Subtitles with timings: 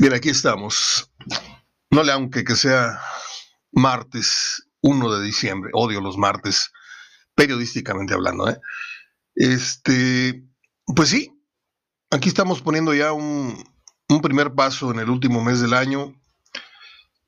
[0.00, 1.10] Bien, aquí estamos.
[1.90, 3.00] No le aunque que sea
[3.72, 6.70] martes 1 de diciembre, odio los martes,
[7.34, 8.60] periodísticamente hablando, ¿eh?
[9.34, 10.44] Este,
[10.94, 11.32] pues sí,
[12.10, 13.60] aquí estamos poniendo ya un,
[14.08, 16.14] un primer paso en el último mes del año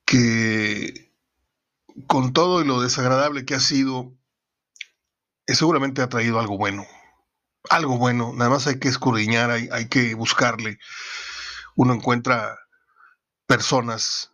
[0.04, 1.12] que
[2.06, 4.12] con todo y lo desagradable que ha sido,
[5.48, 6.86] eh, seguramente ha traído algo bueno.
[7.68, 10.78] Algo bueno, nada más hay que escudriñar, hay, hay que buscarle.
[11.74, 12.56] Uno encuentra
[13.50, 14.30] personas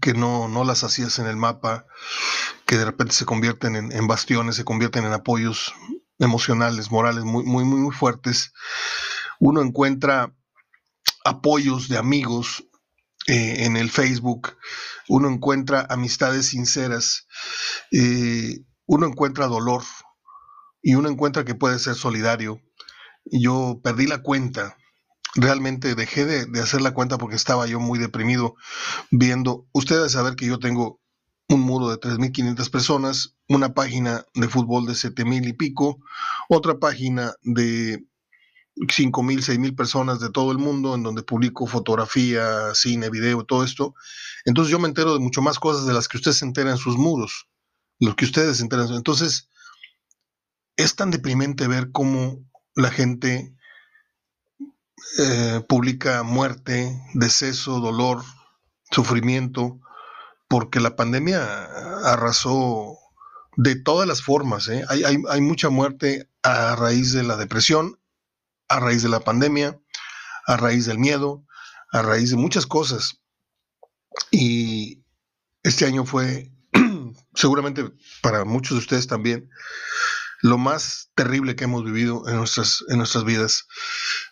[0.00, 1.84] que no, no las hacías en el mapa,
[2.64, 5.74] que de repente se convierten en, bastiones, se convierten en apoyos
[6.18, 8.54] emocionales, morales muy, muy, muy fuertes.
[9.38, 10.34] Uno encuentra
[11.26, 12.64] apoyos de amigos
[13.26, 14.56] eh, en el Facebook,
[15.06, 17.26] uno encuentra amistades sinceras,
[17.92, 19.82] eh, uno encuentra dolor
[20.80, 22.62] y uno encuentra que puede ser solidario.
[23.26, 24.78] Yo perdí la cuenta
[25.34, 28.56] realmente dejé de, hacer la cuenta porque estaba yo muy deprimido
[29.10, 31.00] viendo, ustedes saber que yo tengo
[31.48, 35.98] un muro de 3.500 personas, una página de fútbol de 7.000 y pico,
[36.48, 38.04] otra página de
[38.76, 43.94] 5.000, 6.000 personas de todo el mundo en donde publico fotografía, cine, video, todo esto.
[44.44, 46.78] Entonces yo me entero de mucho más cosas de las que ustedes se enteran en
[46.78, 47.48] sus muros,
[47.98, 48.88] lo que ustedes se enteran.
[48.94, 49.48] Entonces
[50.76, 53.54] es tan deprimente ver cómo la gente
[55.18, 58.22] eh, publica muerte, deceso, dolor,
[58.90, 59.80] sufrimiento,
[60.48, 61.64] porque la pandemia
[62.04, 62.98] arrasó
[63.56, 64.68] de todas las formas.
[64.68, 64.84] ¿eh?
[64.88, 67.98] Hay, hay, mucha muerte a raíz de la depresión,
[68.68, 69.78] a raíz de la pandemia,
[70.46, 71.44] a raíz del miedo,
[71.92, 73.20] a raíz de muchas cosas.
[74.30, 75.04] Y
[75.62, 76.52] este año fue,
[77.34, 79.50] seguramente para muchos de ustedes también,
[80.42, 83.66] lo más terrible que hemos vivido en nuestras, en nuestras vidas,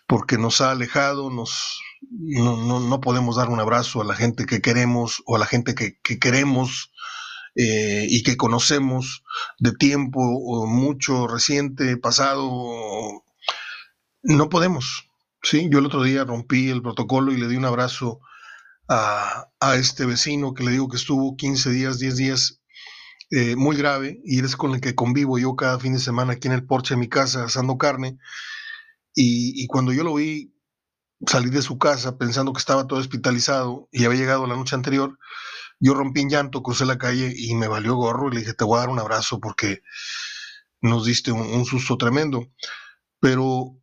[0.09, 1.79] porque nos ha alejado, nos,
[2.09, 5.99] no, podemos dar un abrazo a la gente que queremos o a la gente que,
[6.17, 6.91] queremos
[7.55, 9.23] eh, y que conocemos
[9.59, 13.23] de tiempo mucho reciente, pasado.
[14.23, 15.07] No podemos.
[15.43, 15.69] ¿sí?
[15.71, 18.19] Yo el otro día rompí el protocolo y le di un abrazo
[18.87, 22.61] a, a este vecino que le digo que estuvo 15 días, 10 días
[23.29, 26.47] eh, muy grave y es con el que convivo yo cada fin de semana aquí
[26.47, 28.17] en el porche de mi casa asando carne.
[29.21, 30.55] Y, cuando yo lo vi
[31.27, 35.19] salir de su casa pensando que estaba todo hospitalizado y había llegado la noche anterior,
[35.81, 38.63] yo rompí en llanto, crucé la calle y me valió gorro y le dije, te
[38.63, 39.81] voy a dar un abrazo porque
[40.79, 42.47] nos diste un susto tremendo.
[43.19, 43.78] Pero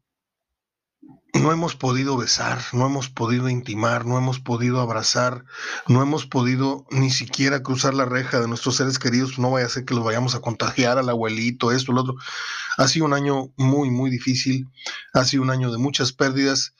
[1.41, 5.45] no hemos podido besar, no hemos podido intimar, no hemos podido abrazar,
[5.87, 9.71] no hemos podido ni siquiera cruzar la reja de nuestros seres queridos, no vaya a
[9.71, 12.15] ser que los vayamos a contagiar al abuelito, esto, lo otro.
[12.77, 14.69] Ha sido un año muy, muy difícil,
[15.13, 16.75] ha sido un año de muchas pérdidas.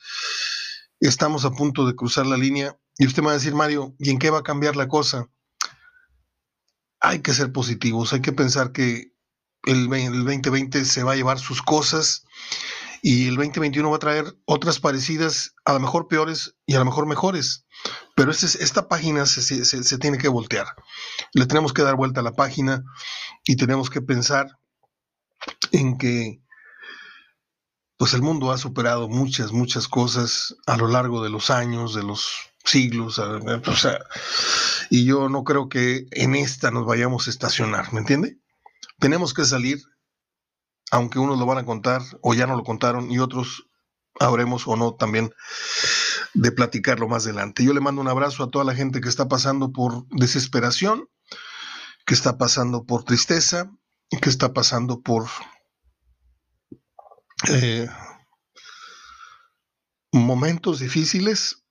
[0.99, 4.09] Estamos a punto de cruzar la línea y usted me va a decir, Mario, ¿y
[4.09, 5.29] en qué va a cambiar la cosa?
[6.99, 9.13] Hay que ser positivos, hay que pensar que
[9.63, 12.25] el, el 2020 se va a llevar sus cosas
[13.01, 16.85] y el 2021 va a traer otras parecidas, a lo mejor peores y a lo
[16.85, 17.65] mejor mejores.
[18.15, 20.67] Pero este, esta página se, tiene que voltear.
[21.33, 22.83] Le tenemos que dar vuelta a la página
[23.45, 24.47] y tenemos que pensar
[25.71, 26.41] en que
[27.97, 32.03] pues el mundo ha superado muchas, muchas cosas a lo largo de los años, de
[32.03, 32.31] los
[32.63, 33.19] siglos,
[34.89, 38.37] y yo no creo que en esta nos vayamos a estacionar, ¿me entiende?
[38.99, 39.81] Tenemos que salir
[40.91, 43.67] aunque unos lo van a contar o ya no lo contaron y otros
[44.19, 45.33] habremos o no también
[46.33, 47.63] de platicarlo más adelante.
[47.63, 51.09] Yo le mando un abrazo a toda la gente que está pasando por desesperación,
[52.05, 53.71] que está pasando por tristeza,
[54.21, 55.27] que está pasando por
[57.49, 57.87] eh,
[60.11, 61.63] momentos difíciles.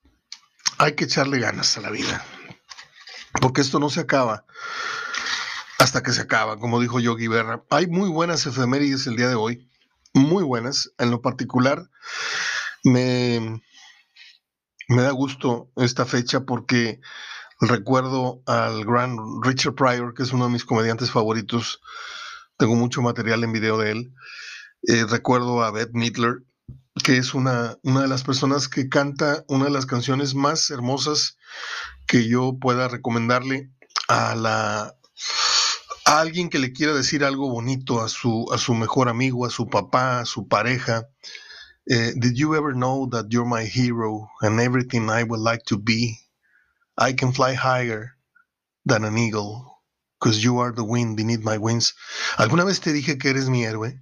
[0.79, 2.25] Hay que echarle ganas a la vida,
[3.41, 4.45] porque esto no se acaba
[5.79, 7.65] hasta que se acaba, como dijo Yogi Berra.
[7.71, 9.69] Hay muy buenas efemérides el día de hoy,
[10.15, 10.93] muy buenas.
[10.99, 11.91] En lo particular,
[12.83, 13.63] me,
[14.89, 17.01] me da gusto esta fecha porque
[17.61, 21.81] recuerdo al gran Richard Pryor, que es uno de mis comediantes favoritos.
[22.59, 24.15] Tengo mucho material en video de él.
[24.89, 26.43] Eh, recuerdo a Beth Midler,
[27.03, 31.37] que es una, una de las personas que canta una de las canciones más hermosas
[32.07, 33.71] que yo pueda recomendarle
[34.09, 34.97] a la
[36.07, 39.51] a alguien que le quiera decir algo bonito a su, a su mejor amigo, a
[39.51, 41.09] su papá, a su pareja.
[41.89, 45.77] Eh, did you ever know that you're my hero and everything I would like to
[45.77, 46.17] be?
[46.97, 48.17] I can fly higher
[48.85, 49.83] than an eagle,
[50.19, 51.95] because you are the wind beneath my wings.
[52.39, 54.01] ¿Alguna vez te dije que eres mi héroe?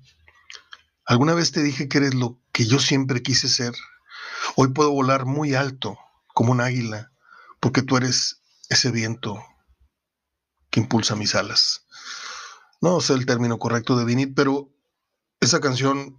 [1.07, 3.73] ¿Alguna vez te dije que eres lo que yo siempre quise ser?
[4.57, 5.99] Hoy puedo volar muy alto
[6.35, 7.13] como un águila,
[7.61, 9.43] porque tú eres ese viento
[10.75, 11.87] que impulsa mis alas.
[12.81, 14.75] No sé el término correcto de Vinit, pero
[15.39, 16.19] esa canción,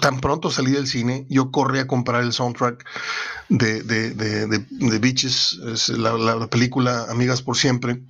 [0.00, 2.88] tan pronto salí del cine, yo corrí a comprar el soundtrack
[3.48, 5.58] de, de, de, Beaches,
[5.88, 8.00] la, película Amigas por Siempre,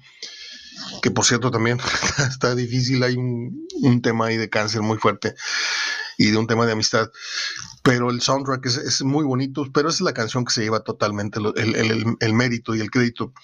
[1.01, 1.79] que por cierto también
[2.29, 5.35] está difícil, hay un, un tema ahí de cáncer muy fuerte
[6.19, 7.11] y de un tema de amistad.
[7.83, 12.33] Pero el soundtrack es, muy bonito, pero es la canción que se lleva totalmente el,
[12.33, 13.35] mérito y el crédito.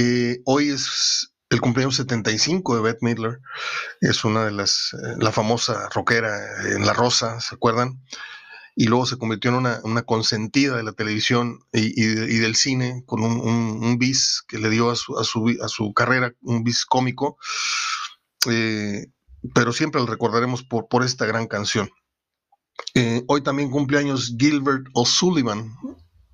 [0.00, 3.40] Eh, hoy es el cumpleaños 75 de Beth Midler,
[4.00, 6.38] es una de las, eh, la famosa rockera
[6.72, 8.00] en La Rosa, ¿se acuerdan?
[8.76, 12.00] Y luego se convirtió en una, consentida de la televisión y,
[12.38, 16.86] del cine, con un, bis que le dio a su, a su, carrera, un bis
[16.86, 17.36] cómico.
[18.48, 19.06] Eh,
[19.52, 21.90] pero siempre lo recordaremos por, por esta gran canción.
[22.94, 25.74] Eh, hoy también cumpleaños Gilbert O'Sullivan,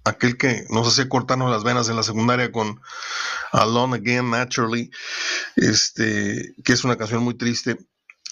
[0.04, 2.80] aquel que nos hacía cortarnos las venas en la secundaria con
[3.52, 4.90] Alone Again Naturally,
[5.56, 7.78] este, que es una canción muy triste.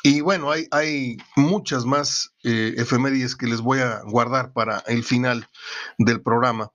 [0.05, 5.05] Y bueno, hay, hay muchas más eh, efemérides que les voy a guardar para el
[5.05, 5.49] final
[5.97, 6.73] del programa.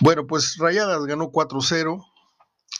[0.00, 2.04] Bueno, pues Rayadas ganó 4-0,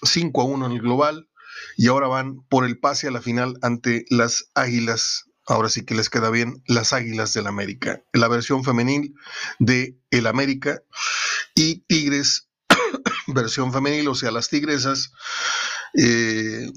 [0.03, 1.29] 5-1 en el global
[1.77, 5.27] y ahora van por el pase a la final ante las Águilas.
[5.47, 9.15] Ahora sí que les queda bien las Águilas del América, la versión femenil
[9.61, 10.83] de El América
[11.59, 12.49] y Tigres,
[13.27, 15.11] versión femenil, o sea, las Tigresas,
[15.95, 16.71] eh,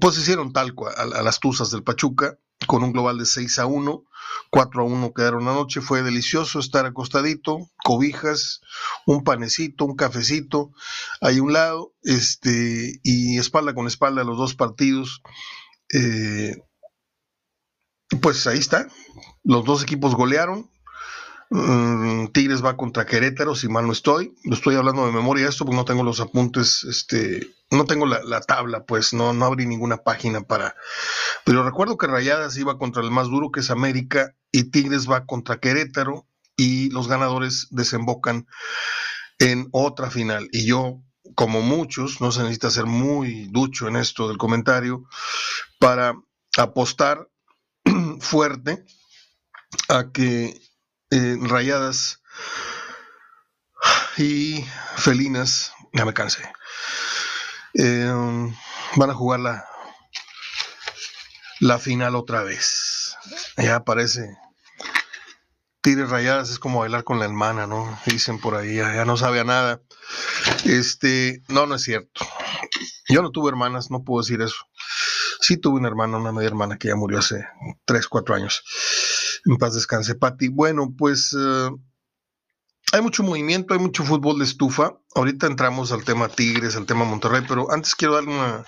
[0.00, 3.58] pues hicieron tal cual a, a las Tuzas del Pachuca con un global de 6
[3.58, 4.04] a 1.
[4.50, 5.80] 4 a 1 quedaron anoche.
[5.80, 8.60] Fue delicioso estar acostadito, cobijas,
[9.06, 10.70] un panecito, un cafecito
[11.20, 15.20] ahí un lado, este, y espalda con espalda los dos partidos.
[15.92, 16.62] Eh,
[18.20, 18.86] pues ahí está.
[19.42, 20.70] Los dos equipos golearon.
[21.54, 24.34] Mm, Tigres va contra Querétaro, si mal no estoy.
[24.44, 28.86] Estoy hablando de memoria esto porque no tengo los apuntes, este, no tengo la, tabla,
[28.86, 30.74] pues no, no abrí ninguna página para.
[31.44, 35.26] Pero recuerdo que Rayadas iba contra el más duro que es América y Tigres va
[35.26, 36.26] contra Querétaro
[36.56, 38.46] y los ganadores desembocan
[39.38, 40.48] en otra final.
[40.52, 41.02] Y yo,
[41.34, 45.04] como muchos, no se necesita ser muy ducho en esto del comentario,
[45.78, 46.14] para
[46.56, 47.28] apostar
[48.20, 48.86] fuerte
[49.88, 50.61] a que
[51.12, 52.22] eh, rayadas
[54.16, 54.64] y
[54.96, 56.42] felinas, ya me cansé,
[57.74, 58.10] eh,
[58.96, 59.66] van a jugar la,
[61.60, 63.16] la final otra vez.
[63.56, 64.36] Ya parece.
[65.82, 67.98] Tires rayadas es como bailar con la hermana, ¿no?
[68.06, 69.82] Dicen por ahí, ya, no sabe a nada.
[70.64, 72.26] Este, no, no es cierto.
[73.08, 74.56] Yo no tuve hermanas, no puedo decir eso.
[75.40, 77.46] Sí tuve una hermana, una media hermana que ya murió hace
[77.84, 78.64] 3, 4 años.
[79.44, 80.48] En paz descanse, Pati.
[80.48, 81.70] Bueno, pues eh,
[82.92, 84.98] hay mucho movimiento, hay mucho fútbol de estufa.
[85.14, 88.64] Ahorita entramos al tema Tigres, al tema Monterrey, pero antes quiero dar una,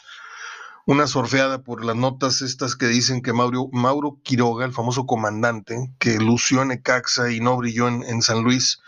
[0.87, 5.95] una sorfeada por las notas estas que dicen que Mauro, Mauro Quiroga, el famoso comandante,
[5.99, 8.79] que lució en Ecaxa y no brilló en, en San Luis,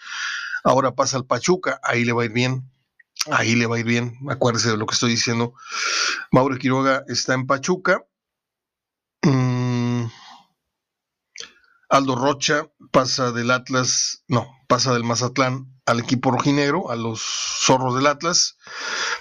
[0.65, 2.71] ahora pasa al Pachuca, ahí le va a ir bien
[3.31, 5.55] ahí le va a ir bien, acuérdese de lo que estoy diciendo.
[6.31, 8.05] Mauro Quiroga está en Pachuca.
[9.23, 9.66] Mm,
[11.89, 17.95] Aldo Rocha pasa del Atlas, no, pasa del Mazatlán al equipo rojinegro, a los zorros
[17.95, 18.57] del Atlas.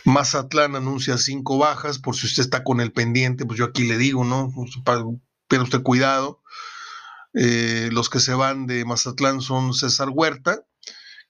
[0.03, 3.97] Mazatlán anuncia cinco bajas, por si usted está con el pendiente, pues yo aquí le
[3.97, 4.51] digo, ¿no?
[5.47, 6.41] Pero usted cuidado.
[7.35, 10.63] Eh, los que se van de Mazatlán son César Huerta,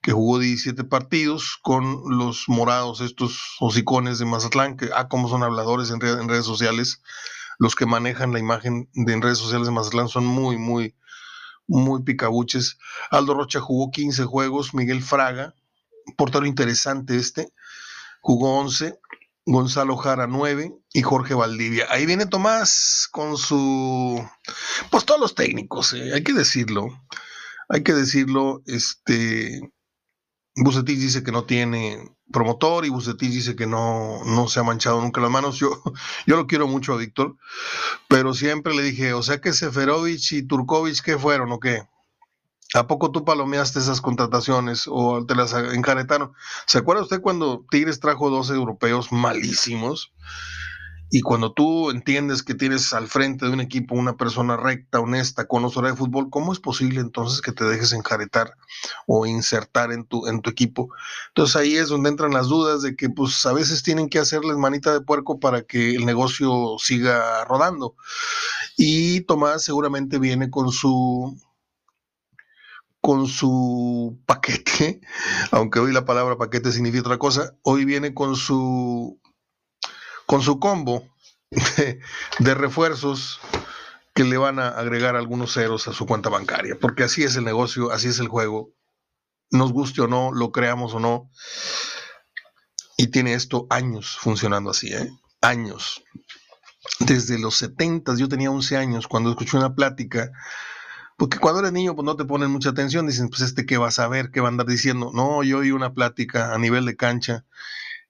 [0.01, 5.42] que jugó 17 partidos con los morados, estos hocicones de Mazatlán, que, ah, como son
[5.42, 7.01] habladores en, redes sociales,
[7.58, 10.96] los que manejan la imagen de en redes sociales de Mazatlán son muy, muy,
[11.67, 12.77] muy picabuches.
[13.12, 15.55] Aldo Rocha jugó 15 juegos, Miguel Fraga,
[16.17, 17.51] portero interesante este,
[18.22, 19.00] jugó 11,
[19.45, 21.86] Gonzalo Jara 9 y Jorge Valdivia.
[21.89, 24.24] Ahí viene Tomás con su,
[24.89, 26.88] pues todos los técnicos, eh, hay que decirlo,
[27.69, 29.72] hay que decirlo, este,
[30.55, 35.01] Bucetich dice que no tiene promotor y Bucetich dice que no, no se ha manchado
[35.01, 35.58] nunca las manos.
[35.58, 35.70] Yo,
[36.25, 37.36] yo lo quiero mucho a Víctor,
[38.08, 41.84] pero siempre le dije, o sea que Seferovic y Turkovic, ¿qué fueron o qué?
[42.74, 46.34] ¿A poco tú palomeaste esas contrataciones o te las encaretaron?
[46.65, 50.12] ¿Se acuerda usted cuando Tigres trajo dos europeos malísimos?
[51.15, 55.48] Y cuando tú entiendes que tienes al frente de un equipo una persona recta, honesta,
[55.48, 58.57] conocedora de fútbol, ¿cómo es posible entonces que te dejes enjaretar
[59.07, 60.89] o insertar en tu, en tu equipo?
[61.29, 64.57] Entonces ahí es donde entran las dudas de que pues a veces tienen que hacerles
[64.57, 67.95] manita de puerco para que el negocio siga rodando.
[68.75, 71.34] Y Tomás seguramente viene con su
[73.00, 75.00] con su paquete,
[75.51, 79.17] aunque hoy la palabra paquete significa otra cosa, hoy viene con su
[80.25, 81.08] con su combo
[82.39, 83.39] de, refuerzos
[84.13, 87.44] que le van a agregar algunos ceros a su cuenta bancaria, porque así es el
[87.44, 88.72] negocio, así es el juego,
[89.51, 91.29] nos guste o no, lo creamos o no,
[92.98, 95.12] y tiene esto años funcionando así, ¿eh?
[95.41, 96.03] años.
[97.00, 100.32] Desde los 70, yo tenía 11 años cuando escuché una plática,
[101.17, 103.88] porque cuando eres niño pues no te ponen mucha atención, dicen, pues este qué va
[103.88, 105.12] a saber, qué va a andar diciendo.
[105.13, 107.46] No, yo oí una plática a nivel de cancha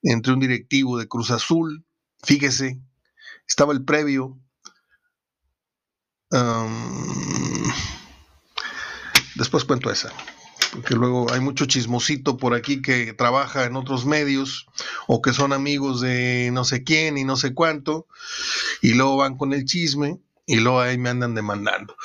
[0.01, 1.85] entre un directivo de Cruz Azul,
[2.25, 2.79] fíjese,
[3.47, 4.37] estaba el previo.
[9.35, 10.11] después cuento esa,
[10.71, 14.65] porque luego hay mucho chismosito por aquí que trabaja en otros medios
[15.07, 18.07] o que son amigos de no sé quién y no sé cuánto,
[18.81, 21.95] y luego van con el chisme y luego ahí me andan demandando.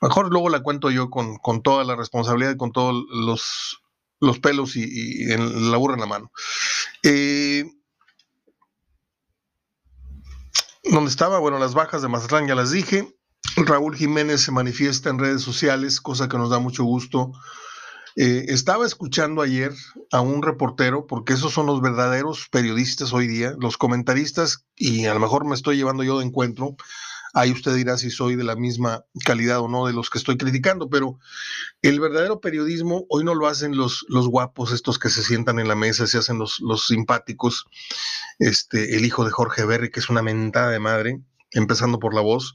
[0.00, 3.82] Mejor luego la cuento yo con, toda la responsabilidad y con todos los,
[4.20, 6.30] los pelos y, la burra en la mano.
[7.02, 7.64] Eh,
[10.90, 13.08] donde estaba, bueno, las bajas de Mazatlán ya las dije.
[13.56, 17.32] Raúl Jiménez se manifiesta en redes sociales, cosa que nos da mucho gusto.
[18.16, 19.72] Eh, estaba escuchando ayer
[20.10, 25.14] a un reportero, porque esos son los verdaderos periodistas hoy día, los comentaristas, y a
[25.14, 26.76] lo mejor me estoy llevando yo de encuentro,
[27.36, 30.38] Ahí usted dirá si soy de la misma calidad o no de los que estoy
[30.38, 31.18] criticando, pero
[31.82, 35.68] el verdadero periodismo hoy no lo hacen los, los guapos, estos que se sientan en
[35.68, 37.66] la mesa, se hacen los, los simpáticos.
[38.38, 42.22] Este, el hijo de Jorge Berry, que es una mentada de madre, empezando por la
[42.22, 42.54] voz,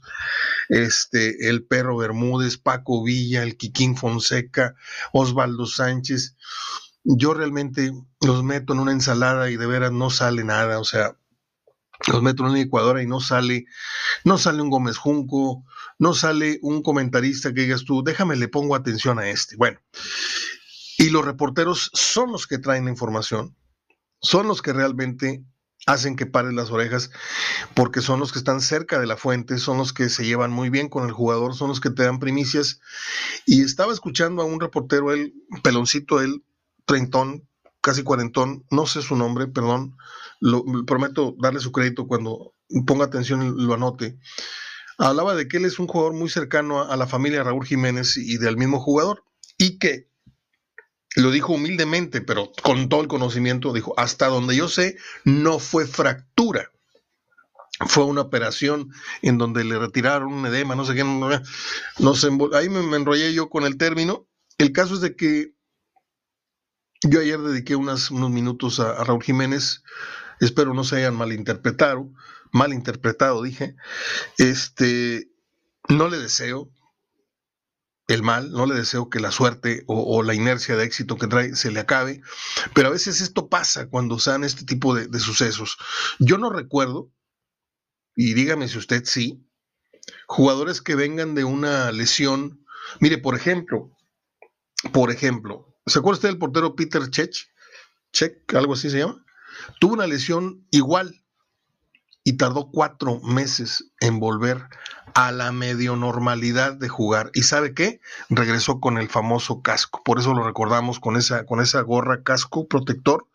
[0.68, 4.74] este, el perro Bermúdez, Paco Villa, el Quiquín Fonseca,
[5.12, 6.34] Osvaldo Sánchez.
[7.04, 11.16] Yo realmente los meto en una ensalada y de veras no sale nada, o sea,
[12.10, 13.66] los meto en una licuadora y no sale,
[14.24, 15.64] no sale un Gómez Junco,
[15.98, 19.56] no sale un comentarista que digas tú, déjame, le pongo atención a este.
[19.56, 19.80] Bueno,
[20.98, 23.56] y los reporteros son los que traen la información,
[24.20, 25.44] son los que realmente
[25.86, 27.10] hacen que paren las orejas,
[27.74, 30.70] porque son los que están cerca de la fuente, son los que se llevan muy
[30.70, 32.80] bien con el jugador, son los que te dan primicias.
[33.46, 36.44] Y estaba escuchando a un reportero, él, peloncito, él,
[36.84, 37.48] treintón,
[37.80, 39.96] casi cuarentón, no sé su nombre, perdón,
[40.86, 42.54] prometo darle su crédito cuando
[42.86, 44.18] ponga atención y lo anote.
[44.98, 48.38] Hablaba de que él es un jugador muy cercano a, la familia Raúl Jiménez y
[48.38, 49.24] del mismo jugador,
[49.58, 50.08] y que
[51.16, 55.86] lo dijo humildemente, pero con todo el conocimiento, dijo, hasta donde yo sé, no fue
[55.86, 56.70] fractura.
[57.86, 58.90] Fue una operación
[59.22, 63.48] en donde le retiraron un edema, no sé qué, no, sé, ahí me enrollé yo
[63.48, 64.26] con el término.
[64.58, 65.52] El caso es de que
[67.02, 69.82] yo ayer dediqué unos minutos a, Raúl Jiménez,
[70.44, 72.12] espero no se hayan malinterpretado,
[72.52, 73.76] malinterpretado dije,
[74.38, 75.30] este,
[75.88, 76.70] no le deseo
[78.08, 81.54] el mal, no le deseo que la suerte o, la inercia de éxito que trae
[81.54, 82.20] se le acabe,
[82.74, 85.78] pero a veces esto pasa cuando se dan este tipo de, de sucesos.
[86.18, 87.10] Yo no recuerdo,
[88.14, 89.46] y dígame si usted sí,
[90.26, 92.66] jugadores que vengan de una lesión,
[93.00, 93.96] mire, por ejemplo,
[94.92, 97.48] por ejemplo, ¿Se acuerda usted del portero Peter Chech?
[98.12, 99.24] Chech, algo así se llama.
[99.80, 101.22] Tuvo una lesión igual
[102.24, 104.68] y tardó cuatro meses en volver
[105.14, 107.30] a la medio normalidad de jugar.
[107.34, 108.00] ¿Y sabe qué?
[108.28, 110.02] Regresó con el famoso casco.
[110.04, 113.26] Por eso lo recordamos con esa, con esa gorra casco protector.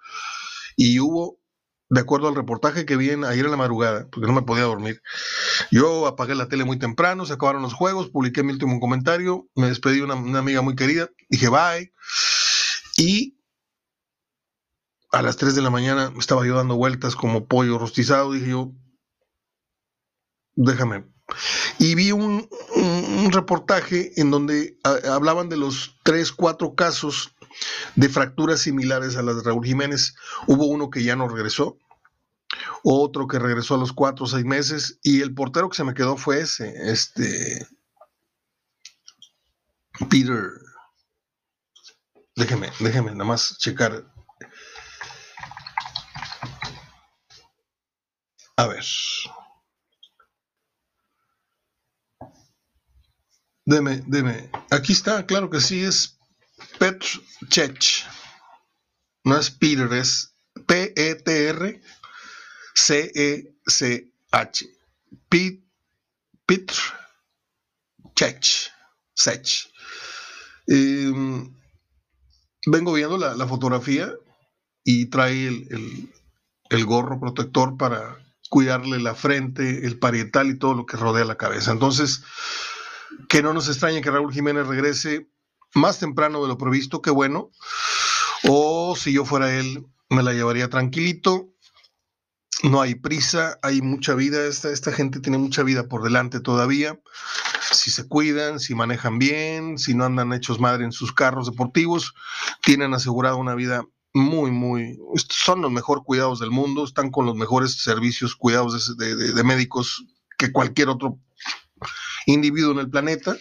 [0.75, 1.39] Y hubo,
[1.89, 5.01] de acuerdo al reportaje que vi ayer en la madrugada, porque no me podía dormir,
[5.71, 9.67] yo apagué la tele muy temprano, se acabaron los juegos, publiqué mi último comentario, me
[9.67, 11.93] despedí de una, una amiga muy querida, dije bye
[12.97, 13.36] y
[15.11, 18.71] a las 3 de la mañana estaba yo dando vueltas como pollo rostizado, dije yo,
[20.55, 21.05] déjame.
[21.79, 22.47] Y vi un,
[23.31, 27.35] reportaje en donde hablaban de los 3, 4 casos
[27.95, 30.15] de fracturas similares a las de Raúl Jiménez.
[30.47, 31.77] Hubo uno que ya no regresó,
[32.83, 35.93] otro que regresó a los 4 o 6 meses, y el portero que se me
[35.93, 37.67] quedó fue ese, este
[40.09, 40.51] Peter
[42.37, 44.05] Déjeme, déjeme nada más checar.
[48.57, 48.85] A ver.
[53.65, 54.49] Deme, deme.
[54.71, 56.17] Aquí está, claro que sí, es
[56.79, 57.07] Petr
[57.49, 58.05] Chech.
[59.23, 60.33] No es Peter, es
[60.65, 61.81] P-E-T-R
[62.77, 64.65] C-E-C-H.
[66.45, 66.75] Petr
[68.15, 68.71] Chech.
[69.15, 69.71] Sech.
[70.67, 71.11] Eh,
[72.67, 74.13] vengo viendo la, fotografía
[74.83, 80.97] y trae el, gorro protector para cuidarle la frente, el parietal y todo lo que
[80.97, 81.71] rodea la cabeza.
[81.71, 82.23] Entonces,
[83.29, 85.29] que no nos extrañe que Raúl Jiménez regrese
[85.73, 87.51] más temprano de lo previsto, qué bueno.
[88.43, 91.53] O si yo fuera él, me la llevaría tranquilito.
[92.63, 94.45] No hay prisa, hay mucha vida.
[94.45, 96.99] Esta, esta gente tiene mucha vida por delante todavía.
[97.71, 102.13] Si se cuidan, si manejan bien, si no andan hechos madre en sus carros deportivos,
[102.63, 103.85] tienen asegurada una vida
[104.17, 109.43] muy, muy, son los mejor cuidados del mundo, están con los mejores servicios, cuidados de,
[109.43, 110.05] médicos
[110.37, 111.19] que cualquier otro
[112.25, 113.35] individuo en el planeta.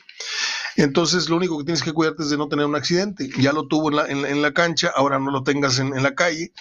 [0.77, 3.29] Entonces, lo único que tienes que cuidarte es de no tener un accidente.
[3.39, 6.15] Ya lo tuvo en la, en, la cancha, ahora no lo tengas en, en, la
[6.15, 6.53] calle,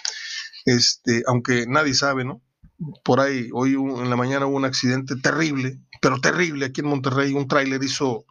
[0.64, 2.42] este, aunque nadie sabe, ¿no?
[3.04, 7.32] Por ahí, hoy en la mañana hubo un accidente terrible, pero terrible aquí en Monterrey.
[7.32, 8.24] Un tráiler hizo,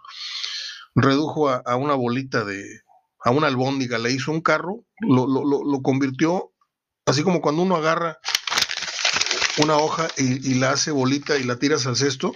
[0.96, 2.85] redujo a una bolita de,
[3.26, 6.54] a una albóndiga, le hizo un carro, lo, lo, lo, convirtió,
[7.08, 8.20] así como cuando uno agarra
[9.64, 12.34] una hoja y, la hace bolita y la tiras al cesto,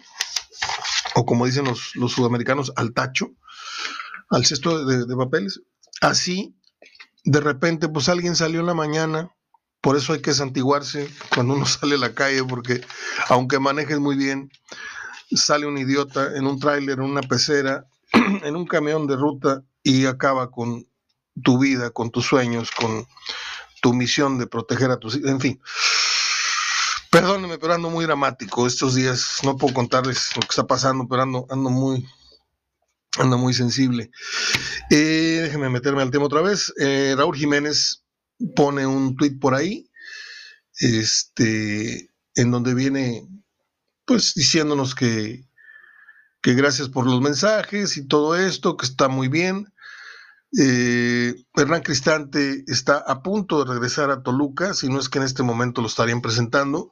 [1.14, 3.36] o como dicen los, los sudamericanos, al tacho,
[4.32, 5.62] al cesto de, papeles.
[6.02, 6.58] Así,
[7.24, 9.30] de repente, pues alguien salió en la mañana,
[9.82, 12.82] por eso hay que santiguarse cuando uno sale a la calle, porque
[13.28, 14.50] aunque manejes muy bien,
[15.36, 20.06] sale un idiota en un tráiler, en una pecera, en un camión de ruta y
[20.06, 20.88] acaba con
[21.42, 23.08] tu vida, con tus sueños, con
[23.82, 25.62] tu misión de proteger a tus hijos, en fin.
[27.10, 29.40] Perdónenme, pero ando muy dramático estos días.
[29.44, 32.08] No puedo contarles lo que está pasando, pero ando, muy,
[33.18, 34.12] ando muy sensible.
[34.92, 36.72] Eh, déjenme meterme al tema otra vez.
[36.78, 38.04] Eh, Raúl Jiménez
[38.56, 39.90] pone un tuit por ahí,
[40.78, 43.28] este, en donde viene,
[44.06, 45.50] pues, diciéndonos que
[46.42, 49.72] que gracias por los mensajes y todo esto, que está muy bien.
[50.58, 55.26] Eh, Hernán Cristante está a punto de regresar a Toluca, si no es que en
[55.26, 56.92] este momento lo estarían presentando.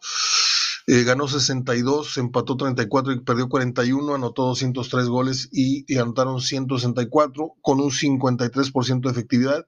[0.85, 7.55] Eh, ganó 62, empató 34 y perdió 41, anotó 203 goles y, y anotaron 164
[7.61, 9.65] con un 53% de efectividad.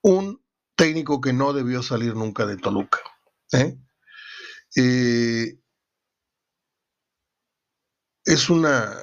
[0.00, 0.40] Un
[0.74, 3.00] técnico que no debió salir nunca de Toluca.
[3.52, 3.76] ¿eh?
[4.76, 5.58] eh
[8.24, 8.94] es una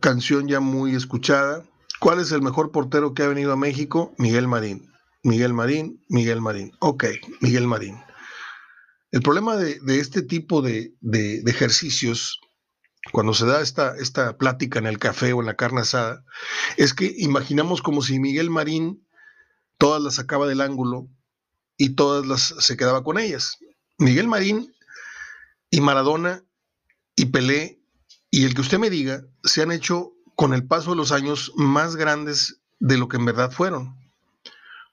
[0.00, 1.64] canción ya muy escuchada.
[2.04, 4.14] ¿Cuál es el mejor portero que ha venido a México?
[4.18, 4.92] Miguel Marín.
[5.22, 6.70] Miguel Marín, Miguel Marín.
[6.80, 7.06] Ok,
[7.40, 7.96] Miguel Marín.
[9.10, 10.92] El problema de, este tipo de,
[11.46, 12.42] ejercicios,
[13.10, 16.22] cuando se da esta, esta plática en el café o en la carne asada,
[16.76, 19.08] es que imaginamos como si Miguel Marín
[19.78, 21.08] todas las sacaba del ángulo
[21.78, 23.56] y todas las se quedaba con ellas.
[23.96, 24.74] Miguel Marín
[25.70, 26.44] y Maradona
[27.16, 27.80] y Pelé
[28.30, 31.52] y el que usted me diga se han hecho con el paso de los años
[31.56, 33.96] más grandes de lo que en verdad fueron.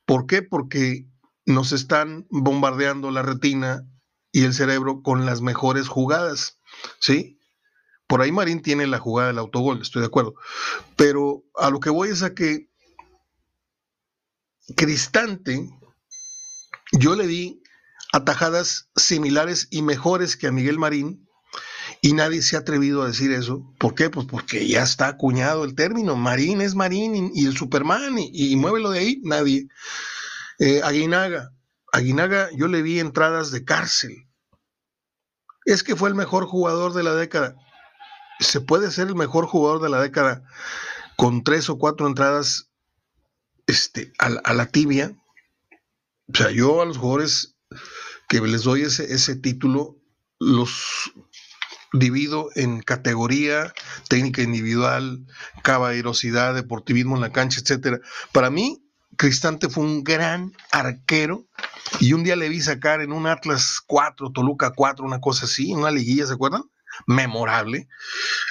[0.06, 0.42] ¿Por qué?
[0.42, 1.06] Porque
[1.46, 3.86] nos están bombardeando la retina
[4.32, 6.60] y el cerebro con las mejores jugadas,
[7.00, 7.40] ¿sí?
[8.08, 10.36] Por ahí Marín tiene la jugada del autogol, estoy de acuerdo.
[10.96, 12.70] Pero a lo que voy es a que
[14.76, 15.70] Cristante,
[16.92, 17.62] yo le di
[18.14, 21.28] atajadas similares y mejores que a Miguel Marín,
[22.02, 23.64] y nadie se ha atrevido a decir eso.
[23.78, 24.10] ¿Por qué?
[24.10, 26.16] Pues porque ya está acuñado el término.
[26.16, 29.68] Marín es Marín y, el Superman y, muévelo de ahí, nadie.
[30.58, 31.52] Eh, Aguinaga.
[31.94, 34.28] Aguinaga, yo le vi entradas de cárcel.
[35.66, 37.56] Es que fue el mejor jugador de la década.
[38.40, 40.44] Se puede ser el mejor jugador de la década
[41.18, 42.72] con tres o cuatro entradas
[43.68, 45.16] este, a, la tibia.
[46.34, 47.58] O sea, yo a los jugadores
[48.28, 49.98] que les doy ese, ese título,
[50.40, 51.12] los
[51.94, 53.74] divido en categoría,
[54.08, 55.26] técnica individual,
[55.64, 58.00] caballerosidad, deportivismo en la cancha, etcétera.
[58.32, 58.84] Para mí,
[59.18, 61.46] Cristante fue un gran arquero
[62.00, 65.74] y un día le vi sacar en un Atlas 4, Toluca 4, una cosa así,
[65.74, 66.64] una liguilla, ¿se acuerdan?
[67.08, 67.88] Memorable.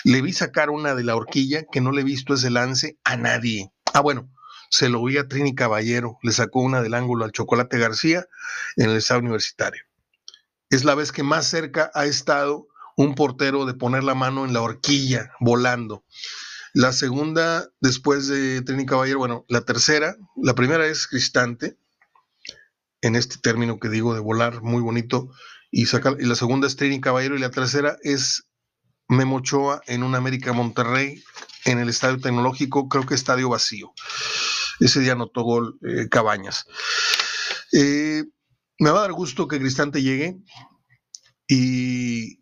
[0.04, 3.16] Le vi sacar una de la horquilla que no le he visto ese lance a
[3.16, 3.72] nadie.
[3.94, 4.30] Ah, bueno,
[4.70, 8.26] se lo vi a Trini Caballero, le sacó una del ángulo al Chocolate García
[8.76, 9.82] en el estado universitario.
[10.68, 12.68] Es la vez que más cerca ha estado
[13.00, 16.04] un portero de poner la mano en la horquilla volando.
[16.74, 21.78] La segunda, después de Trini Caballero, bueno, la tercera, la primera es Cristante,
[23.00, 25.30] en este término que digo de volar, muy bonito,
[25.70, 28.44] y, y la segunda es Trini Caballero, y la tercera es
[29.08, 29.40] Memo
[29.86, 31.24] en un América Monterrey,
[31.64, 33.92] en el Estadio Tecnológico, creo que estadio vacío.
[34.78, 36.66] Ese día anotó gol eh, Cabañas.
[37.72, 38.24] Eh,
[38.78, 40.36] me va a dar gusto que Cristante llegue
[41.48, 42.39] y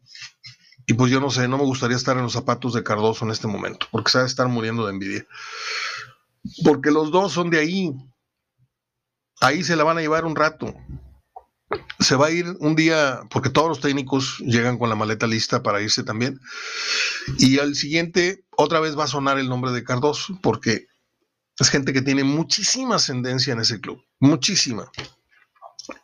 [0.88, 3.30] y pues yo no sé, no me gustaría estar en los zapatos de Cardoso en
[3.30, 5.26] este momento, porque se va a estar muriendo de envidia.
[6.64, 7.92] Porque los dos son de ahí.
[9.38, 10.74] Ahí se la van a llevar un rato.
[12.00, 15.62] Se va a ir un día, porque todos los técnicos llegan con la maleta lista
[15.62, 16.40] para irse también.
[17.38, 20.86] Y al siguiente, otra vez va a sonar el nombre de Cardoso, porque
[21.60, 24.90] Es gente que tiene muchísima ascendencia en ese club, muchísima.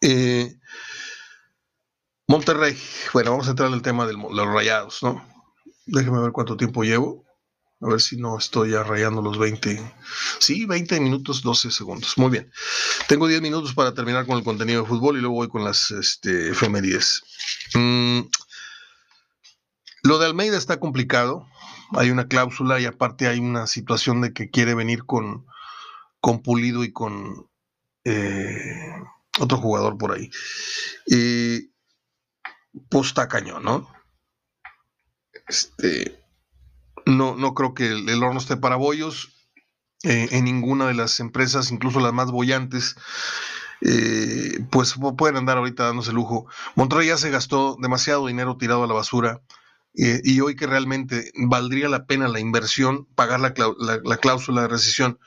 [0.02, 0.58] Eh,
[2.34, 2.76] Monterrey,
[3.12, 5.24] bueno, vamos a entrar en el tema de los rayados, ¿no?
[5.86, 7.24] Déjeme ver cuánto tiempo llevo.
[7.80, 9.80] A ver si no estoy ya rayando los 20.
[10.40, 12.18] Sí, 20 minutos, 12 segundos.
[12.18, 12.50] Muy bien.
[13.06, 15.92] Tengo 10 minutos para terminar con el contenido de fútbol y luego voy con las
[15.92, 17.22] este, efemérides.
[17.74, 18.22] Mm,
[20.02, 21.46] lo de Almeida está complicado.
[21.92, 25.46] Hay una cláusula y aparte hay una situación de que quiere venir con,
[26.20, 27.48] con Pulido y con
[28.02, 28.92] eh,
[29.38, 30.32] otro jugador por ahí.
[31.06, 31.73] Y
[32.88, 33.88] pues está cañón, ¿no?
[35.48, 36.18] Este,
[37.06, 39.30] no, no creo que el, horno esté para bollos.
[40.02, 42.94] Eh, en ninguna de las empresas, incluso las más bollantes,
[43.80, 46.46] eh, pues pueden andar ahorita dándose lujo.
[46.74, 49.40] Monterrey ya se gastó demasiado dinero tirado a la basura.
[49.96, 55.20] Eh, y hoy que realmente valdría la pena la inversión, pagar la, cláusula de rescisión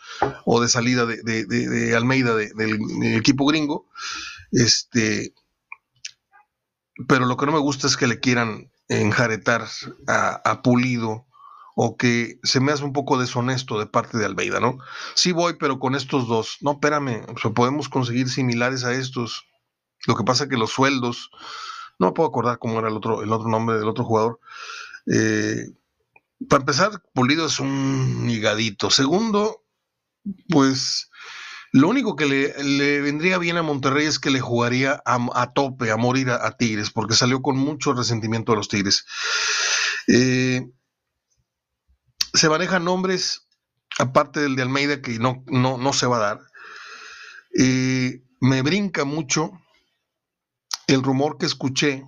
[0.45, 3.87] o de salida de, Almeida del, equipo gringo,
[4.51, 5.33] este,
[7.07, 9.65] pero lo que no me gusta es que le quieran enjaretar
[10.07, 11.25] a, Pulido
[11.75, 14.79] o que se me hace un poco deshonesto de parte de Almeida, ¿no?
[15.13, 16.57] Sí voy, pero con estos dos.
[16.61, 19.45] No, espérame, podemos conseguir similares a estos.
[20.07, 21.29] Lo que pasa es que los sueldos,
[21.99, 24.39] no me puedo acordar cómo era el otro, el otro nombre del otro jugador.
[25.13, 25.67] Eh,
[26.49, 28.89] para empezar, Pulido es un higadito.
[28.89, 29.63] Segundo,
[30.49, 31.06] pues
[31.77, 35.97] lo único que le, vendría bien a Monterrey es que le jugaría a, tope, a
[35.97, 39.05] morir a, Tigres, porque salió con mucho resentimiento de los Tigres.
[40.07, 40.69] Eh,
[42.33, 43.47] se manejan nombres,
[43.99, 46.39] aparte del de Almeida, que no, no, no se va a dar.
[47.57, 49.51] Eh, me brinca mucho
[50.87, 52.05] el rumor que escuché,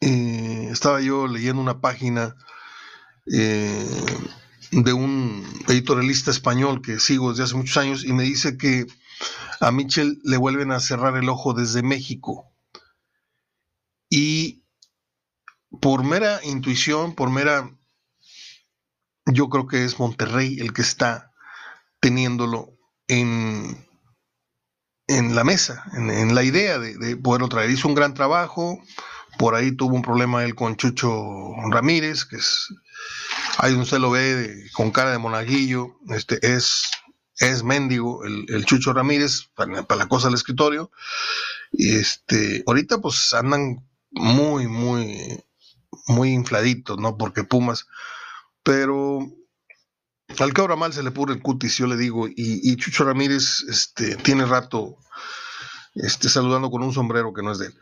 [0.00, 2.34] eh, estaba yo leyendo una página
[4.70, 8.86] de un editorialista español que sigo desde hace muchos años y me dice que
[9.60, 12.50] a Mitchell le vuelven a cerrar el ojo desde México.
[14.08, 14.64] Y
[15.80, 17.70] por mera intuición, por mera...
[19.26, 21.30] Yo creo que es Monterrey el que está
[22.00, 22.72] teniéndolo
[23.06, 23.86] en,
[25.06, 27.70] en la mesa, en, la idea de, poderlo traer.
[27.70, 28.82] Hizo un gran trabajo,
[29.38, 32.68] por ahí tuvo un problema él con Chucho Ramírez, que es,
[33.58, 36.90] ahí usted lo ve con cara de monaguillo, este, es,
[37.38, 40.90] es mendigo el, Chucho Ramírez para, la cosa del escritorio.
[41.72, 45.42] Y este, ahorita pues andan muy, muy,
[46.06, 47.16] muy infladitos, ¿no?
[47.16, 47.86] Porque Pumas,
[48.62, 49.20] pero
[50.38, 53.64] al que ahora mal se le pone el cutis, yo le digo, y, Chucho Ramírez
[53.68, 54.96] este, tiene rato
[55.94, 57.74] este, saludando con un sombrero que no es de él.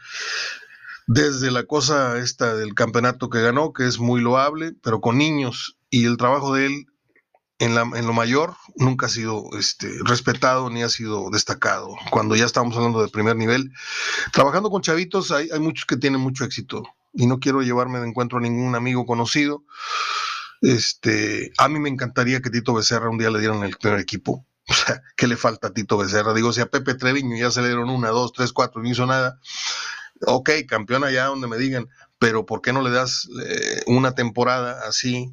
[1.08, 5.78] Desde la cosa esta del campeonato que ganó, que es muy loable, pero con niños,
[5.88, 6.86] y el trabajo de él
[7.58, 11.96] en, la, en lo mayor nunca ha sido este, respetado ni ha sido destacado.
[12.10, 13.72] Cuando ya estamos hablando de primer nivel,
[14.34, 16.82] trabajando con chavitos hay, muchos que tienen mucho éxito,
[17.14, 19.64] y no quiero llevarme de encuentro a ningún amigo conocido
[20.60, 24.44] este, a mí me encantaría que Tito Becerra un día le dieran el primer equipo.
[24.70, 26.34] O sea, ¿qué le falta a Tito Becerra?
[26.34, 29.06] Digo, si a Pepe Treviño ya se le dieron una, dos, tres, cuatro, no hizo
[29.06, 29.40] nada.
[30.26, 34.86] Ok, campeón allá donde me digan, pero ¿por qué no le das eh, una temporada
[34.86, 35.32] así?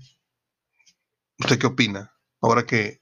[1.39, 2.13] ¿Usted qué opina?
[2.41, 3.02] Ahora que,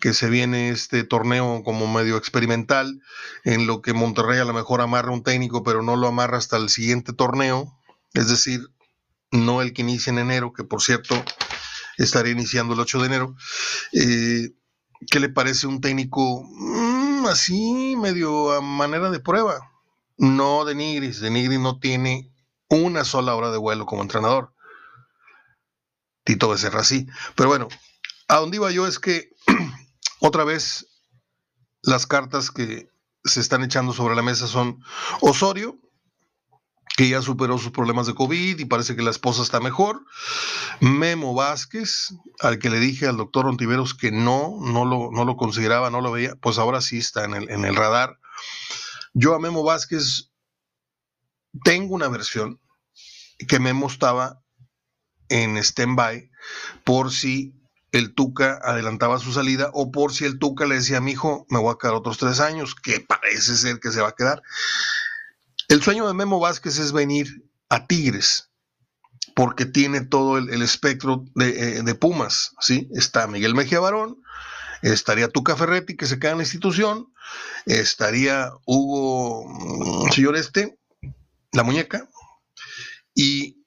[0.00, 3.00] que se viene este torneo como medio experimental,
[3.44, 6.56] en lo que Monterrey a lo mejor amarra un técnico, pero no lo amarra hasta
[6.56, 7.78] el siguiente torneo,
[8.14, 8.68] es decir,
[9.32, 11.22] no el que inicia en enero, que por cierto
[11.98, 13.36] estaré iniciando el 8 de enero.
[13.92, 14.50] Eh,
[15.10, 19.71] ¿Qué le parece un técnico mm, así, medio a manera de prueba?
[20.22, 22.32] No de Nigris, de Nigris no tiene
[22.68, 24.54] una sola hora de vuelo como entrenador.
[26.22, 27.08] Tito Becerra así.
[27.34, 27.66] Pero bueno,
[28.28, 29.30] a dónde iba yo es que
[30.20, 30.86] otra vez
[31.82, 32.88] las cartas que
[33.24, 34.78] se están echando sobre la mesa son
[35.22, 35.76] Osorio,
[36.96, 40.04] que ya superó sus problemas de COVID y parece que la esposa está mejor.
[40.78, 45.36] Memo Vázquez, al que le dije al doctor Ontiveros que no, no lo, no lo
[45.36, 48.20] consideraba, no lo veía, pues ahora sí está en el, en el radar.
[49.14, 50.30] Yo a Memo Vázquez
[51.64, 52.60] tengo una versión
[53.48, 54.42] que Memo estaba
[55.28, 56.30] en stand-by
[56.84, 57.54] por si
[57.92, 61.46] el Tuca adelantaba su salida o por si el Tuca le decía a mi hijo,
[61.50, 64.42] me voy a quedar otros tres años, que parece ser que se va a quedar.
[65.68, 68.50] El sueño de Memo Vázquez es venir a Tigres,
[69.34, 72.88] porque tiene todo el, espectro eh, de, Pumas, ¿sí?
[72.92, 74.22] Está Miguel Mejía Barón,
[74.82, 77.12] estaría Tuca Ferretti, que se queda en la institución,
[77.66, 80.78] estaría Hugo, mm, señor este,
[81.52, 82.08] la muñeca,
[83.14, 83.62] y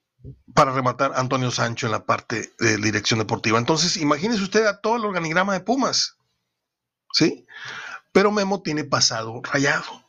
[0.54, 3.58] para rematar Antonio Sancho en la parte de dirección deportiva.
[3.58, 6.16] Entonces, imagínese usted a todo el organigrama de Pumas,
[7.12, 7.46] ¿sí?
[8.12, 10.04] Pero Memo tiene pasado rayado.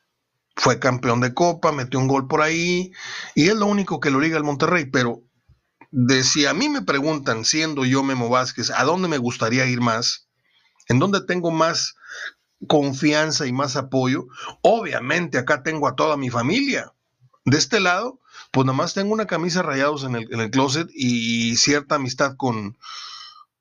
[0.55, 2.91] Fue campeón de Copa, metió un gol por ahí,
[3.35, 5.21] y es lo único que lo liga al Monterrey, pero
[5.91, 9.81] de si a mí me preguntan, siendo yo Memo Vázquez, ¿a dónde me gustaría ir
[9.81, 10.26] más?
[10.87, 11.95] ¿En dónde tengo más
[12.67, 14.27] confianza y más apoyo?
[14.61, 16.93] Obviamente acá tengo a toda mi familia.
[17.45, 18.19] De este lado,
[18.51, 22.35] pues nada más tengo una camisa rayados en el, en el closet y cierta amistad
[22.35, 22.77] con,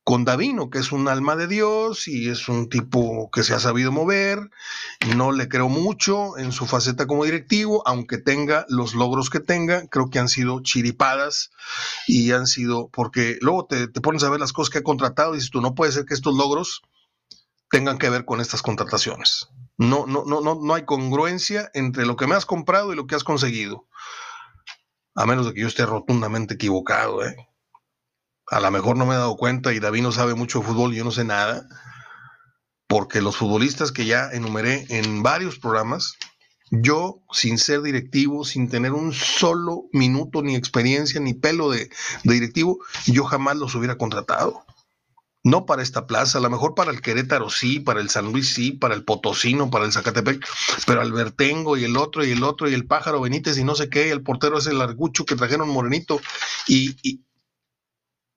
[0.07, 3.59] con Davino, que es un alma de Dios y es un tipo que se ha
[3.59, 4.39] sabido mover.
[5.17, 9.89] No le creo mucho en su faceta como directivo, aunque tenga los logros que tenga,
[9.89, 11.51] creo que han sido chiripadas
[12.07, 15.39] y han sido, porque luego te, pones a ver las cosas que ha contratado y
[15.39, 16.83] dices tú, no puede ser que estos logros
[17.71, 19.49] tengan que ver con estas contrataciones.
[19.79, 23.07] No, no, no, no, no hay congruencia entre lo que me has comprado y lo
[23.07, 23.87] que has conseguido.
[25.15, 27.37] A menos de que yo esté rotundamente equivocado, ¿eh?
[28.49, 30.93] a lo mejor no me he dado cuenta y David no sabe mucho de fútbol
[30.93, 31.67] y yo no sé nada,
[32.87, 36.15] porque los futbolistas que ya enumeré en varios programas,
[36.71, 41.91] yo, sin ser directivo, sin tener un solo minuto, ni experiencia, ni pelo de,
[42.25, 44.65] directivo, yo jamás los hubiera contratado.
[45.47, 48.53] No para esta plaza, a lo mejor para el Querétaro sí, para el San Luis
[48.53, 50.45] sí, para el Potosino, para el Zacatepec,
[50.89, 53.89] pero Albertengo y el otro y el otro y el pájaro Benítez y no sé
[53.89, 56.21] qué, el portero es el Argucho que trajeron Morenito
[56.67, 57.23] y, y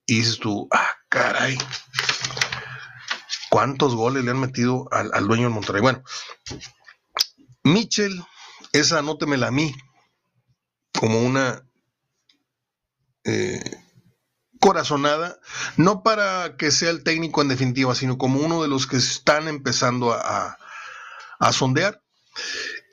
[0.05, 1.57] dices tú, ah, caray,
[3.49, 5.81] ¿cuántos goles le han metido al, dueño del Monterrey?
[5.81, 6.03] Bueno,
[7.63, 8.23] Mitchell,
[8.71, 9.73] esa anótemela a mí
[10.93, 11.63] como una
[13.23, 13.83] eh,
[14.59, 15.39] corazonada,
[15.77, 19.47] no para que sea el técnico en definitiva, sino como uno de los que están
[19.47, 20.57] empezando a,
[21.51, 22.01] sondear.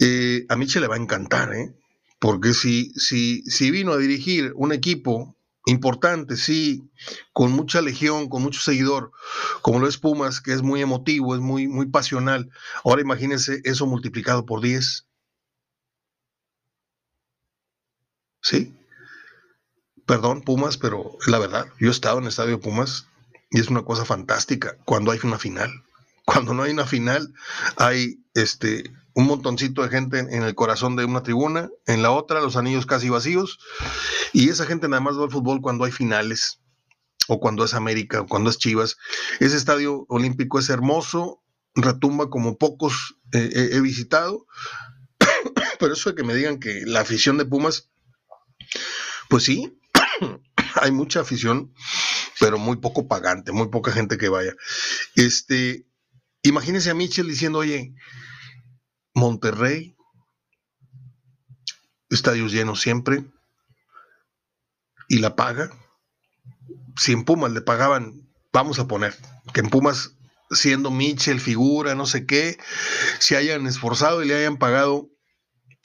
[0.00, 1.74] Eh, a Mitchell le va a encantar, ¿eh?
[2.18, 6.90] porque si, si, si vino a dirigir un equipo importante, sí,
[7.33, 9.12] con mucha legión, con mucho seguidor,
[9.62, 12.50] como lo es Pumas, que es muy emotivo, es muy, muy pasional.
[12.85, 15.07] Ahora imagínense eso multiplicado por 10.
[18.42, 18.72] ¿Sí?
[20.07, 21.66] Perdón, Pumas, pero es la verdad.
[21.81, 23.07] Yo he estado en el estadio Pumas
[23.51, 25.83] y es una cosa fantástica cuando hay una final.
[26.25, 27.33] Cuando no hay una final,
[27.77, 32.42] hay este un montoncito de gente en, el corazón de una tribuna, en la otra
[32.42, 33.59] los anillos casi vacíos,
[34.35, 36.61] y esa gente nada más va al fútbol cuando hay finales,
[37.27, 38.99] o cuando es América, o cuando es Chivas.
[39.40, 41.42] Ese estadio olímpico es hermoso,
[41.75, 44.47] retumba como pocos eh, he visitado,
[45.81, 47.88] pero eso de que me digan que la afición de Pumas,
[49.31, 49.79] pues sí,
[50.81, 51.72] hay mucha afición,
[52.40, 54.55] pero muy poco pagante, muy poca gente que vaya.
[55.14, 55.87] Este,
[56.42, 57.94] imagínense a Michel diciendo, oye,
[59.14, 59.96] Monterrey,
[62.11, 63.24] estadios llenos siempre,
[65.09, 65.70] y la paga.
[66.96, 69.14] Si en Pumas le pagaban, vamos a poner,
[69.52, 70.16] que en Pumas,
[70.50, 72.59] siendo Mitchell, figura, no sé qué,
[73.18, 75.11] se hayan esforzado y le hayan pagado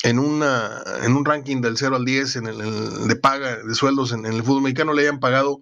[0.03, 4.11] en, una, en un ranking del 0 al 10 en el, de paga de sueldos
[4.11, 5.61] en, el fútbol mexicano, le hayan pagado,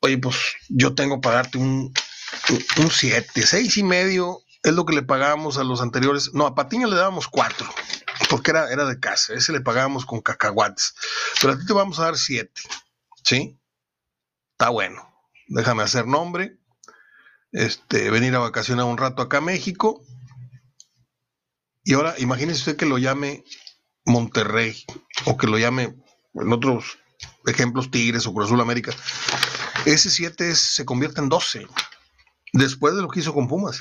[0.00, 0.36] oye, pues
[0.68, 1.92] yo tengo que pagarte un,
[2.78, 6.34] un 7, 6 y medio es lo que le pagábamos a los anteriores.
[6.34, 7.68] No, a Patiño le dábamos cuatro,
[8.28, 9.34] porque era, era de casa.
[9.34, 10.94] Ese le pagábamos con cacahuates.
[11.40, 12.60] Pero a ti te vamos a dar siete.
[13.24, 13.58] ¿Sí?
[14.52, 15.08] Está bueno.
[15.48, 16.58] Déjame hacer nombre.
[17.52, 20.04] Este, venir a vacacionar un rato acá a México.
[21.90, 23.42] Y ahora, imagínese usted que lo llame
[24.04, 24.76] Monterrey,
[25.24, 25.96] o que lo llame,
[26.34, 26.98] en otros
[27.46, 28.92] ejemplos, Tigres o Cruz Azul América.
[29.86, 31.66] Ese 7 se convierte en 12,
[32.52, 33.80] después de lo que hizo con Pumas.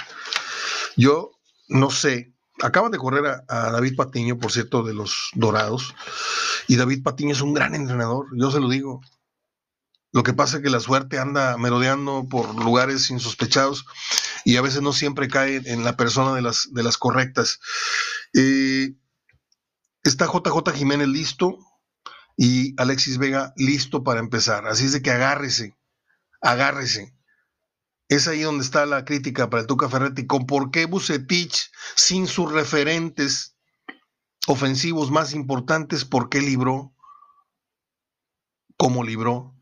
[0.98, 1.34] Yo
[1.68, 5.94] no sé, acaban de correr a, David Patiño, por cierto, de los Dorados,
[6.68, 9.02] y David Patiño es un gran entrenador, yo se lo digo.
[10.14, 13.86] Lo que pasa es que la suerte anda merodeando por lugares insospechados
[14.50, 17.60] y a veces no siempre cae en la persona de las, de las correctas.
[18.34, 18.96] Eh,
[20.02, 21.60] está JJ Jiménez listo
[22.36, 24.66] y Alexis Vega listo para empezar.
[24.66, 25.78] Así es de que agárrese,
[26.42, 27.16] agárrese.
[28.08, 32.26] Es ahí donde está la crítica para el Tuca Ferretti con por qué Bucetich, sin
[32.26, 33.56] sus referentes
[34.48, 36.96] ofensivos más importantes, por qué libró,
[38.78, 39.59] cómo libró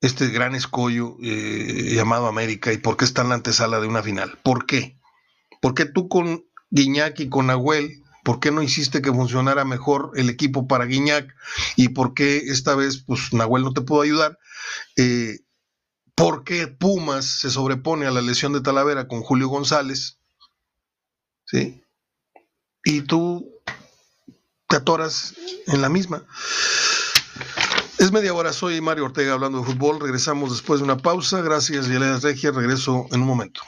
[0.00, 4.02] este gran escollo eh, llamado América y por qué está en la antesala de una
[4.02, 4.38] final.
[4.42, 4.98] ¿Por qué?
[5.60, 10.12] ¿Por qué tú con Guiñac y con Nahuel, por qué no hiciste que funcionara mejor
[10.14, 11.34] el equipo para Guiñac
[11.76, 14.38] y por qué esta vez pues Nahuel no te pudo ayudar?
[14.96, 15.40] Eh,
[16.14, 20.18] ¿Por qué Pumas se sobrepone a la lesión de Talavera con Julio González?
[21.46, 21.82] ¿Sí?
[22.84, 23.50] Y tú
[24.68, 25.34] te atoras
[25.66, 26.24] en la misma.
[28.00, 30.00] Es media hora, soy Mario Ortega hablando de fútbol.
[30.00, 31.42] Regresamos después de una pausa.
[31.42, 32.50] Gracias, Yelena Regia.
[32.50, 33.60] Regreso en un momento.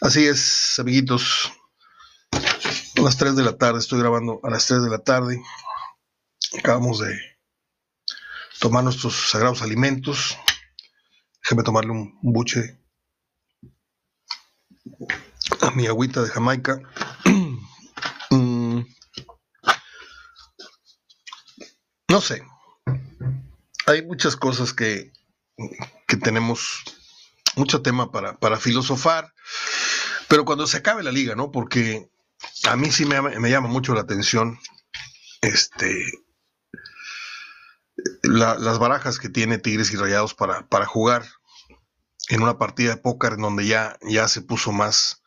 [0.00, 1.52] Así es, amiguitos.
[2.96, 5.42] A las 3 de la tarde, estoy grabando a las 3 de la tarde.
[6.58, 7.31] Acabamos de
[8.62, 10.38] tomar nuestros sagrados alimentos.
[11.42, 12.78] Déjeme tomarle un, buche
[15.60, 16.80] a mi agüita de Jamaica.
[18.34, 18.86] Mm.
[22.08, 22.42] no sé.
[23.84, 25.12] Hay muchas cosas que,
[26.08, 26.82] que tenemos,
[27.56, 29.34] mucho tema para, para, filosofar,
[30.28, 31.50] pero cuando se acabe la liga, ¿no?
[31.50, 32.08] Porque
[32.70, 34.58] a mí sí me, me llama mucho la atención
[35.42, 36.06] este,
[38.22, 41.24] las barajas que tiene Tigres y Rayados para, para jugar
[42.28, 45.22] en una partida de póker en donde ya, ya se puso más,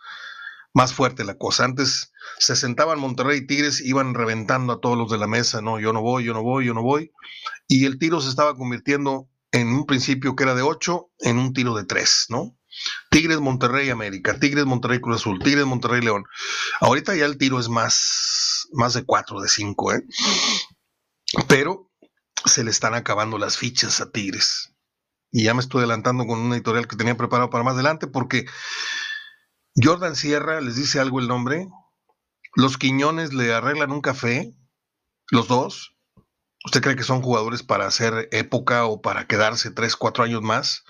[0.74, 1.66] más fuerte la cosa.
[1.66, 5.80] Antes se sentaban Monterrey y Tigres, iban reventando a todos los de la mesa, no,
[5.80, 7.12] yo no voy, yo no voy, yo no voy.
[7.68, 11.54] Y el tiro se estaba convirtiendo en un principio que era de 8 en un
[11.54, 12.58] tiro de 3, ¿no?
[13.10, 16.26] Tigres, Monterrey, América, Tigres, Monterrey, Cruz Azul, Tigres, Monterrey, León.
[16.82, 20.04] Ahorita ya el tiro es más, más de 4, de 5, ¿eh?
[21.48, 21.90] Pero
[22.46, 24.74] se le están acabando las fichas a Tigres.
[25.32, 28.46] Y ya me estoy adelantando con un editorial que tenía preparado para más adelante porque
[29.76, 31.68] Jordan Sierra, les dice algo el nombre,
[32.56, 34.56] los Quiñones le arreglan un café,
[35.30, 35.92] los dos.
[36.64, 40.84] ¿Usted cree que son jugadores para hacer época o para quedarse tres, cuatro años más?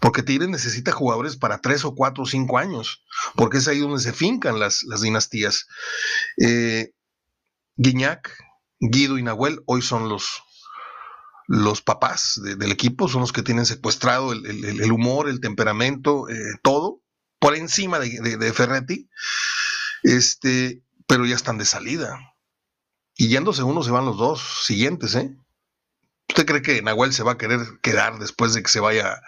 [0.00, 4.00] Porque Tigres necesita jugadores para tres o cuatro o cinco años, porque es ahí donde
[4.00, 5.66] se fincan las, las dinastías.
[6.38, 6.92] Eh,
[7.76, 8.32] Guiñac,
[8.80, 10.42] Guido y Nahuel hoy son los,
[11.48, 17.00] los papás del equipo son los que tienen secuestrado el, humor, el temperamento, eh, todo,
[17.40, 19.08] por encima de, Ferretti,
[20.02, 22.34] este, pero ya están de salida.
[23.16, 25.34] Y yéndose uno se van los dos siguientes, ¿eh?
[26.28, 29.22] ¿Usted cree que Nahuel se va a querer quedar después de que se vaya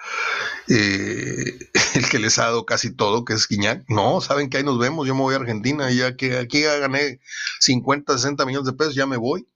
[0.69, 3.85] eh, el que les ha dado casi todo, que es Guiñac?
[3.89, 6.77] No, saben que ahí nos vemos, yo me voy a Argentina, ya que aquí ya
[6.77, 7.19] gané
[7.61, 9.49] 50, 60 millones de pesos, ya me voy.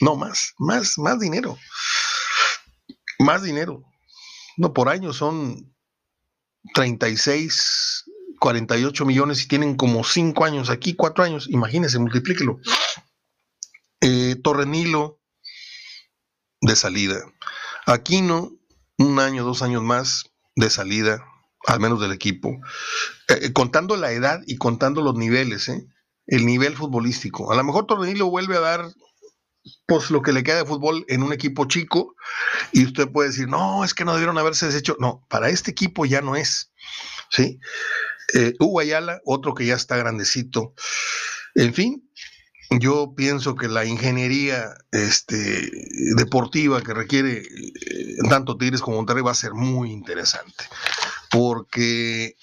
[0.00, 1.56] No, más, más, más dinero.
[3.20, 3.84] Más dinero.
[4.56, 5.74] No, por año son
[6.74, 8.04] 36,
[8.38, 11.46] 48 millones y tienen como 5 años aquí, 4 años.
[11.50, 12.58] Imagínense, multiplíquelo.
[14.00, 15.20] Eh, Torrenilo
[16.62, 17.20] de salida.
[17.84, 18.52] Aquino,
[18.96, 21.22] un año, dos años más de salida,
[21.66, 22.58] al menos del equipo.
[23.28, 25.86] Eh, contando la edad y contando los niveles, ¿eh?
[26.26, 27.52] el nivel futbolístico.
[27.52, 28.90] A lo mejor Torrenilo vuelve a dar
[29.86, 32.14] pues lo que le queda de fútbol en un equipo chico
[32.72, 34.96] y usted puede decir, no, es que no debieron haberse deshecho.
[34.98, 36.72] No, para este equipo ya no es.
[37.30, 37.60] ¿sí?
[38.34, 40.74] Eh, Hugo Ayala, otro que ya está grandecito.
[41.54, 42.10] En fin,
[42.70, 45.70] yo pienso que la ingeniería este,
[46.16, 50.64] deportiva que requiere eh, tanto Tigres como Monterrey va a ser muy interesante.
[51.30, 52.36] Porque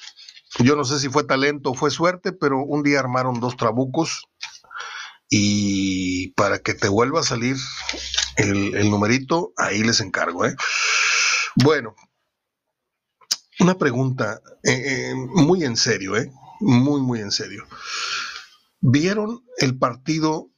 [0.60, 4.27] yo no sé si fue talento o fue suerte, pero un día armaron dos trabucos
[5.30, 7.58] y para que te vuelva a salir
[8.38, 10.46] el, numerito, ahí les encargo.
[10.46, 10.56] ¿eh?
[11.56, 11.96] Bueno,
[13.60, 16.32] una pregunta eh, eh, muy en serio, ¿eh?
[16.60, 17.68] muy, muy en serio.
[18.80, 20.52] ¿Vieron el partido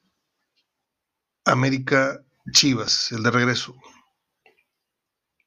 [1.44, 2.20] América
[2.52, 3.74] Chivas, el de regreso?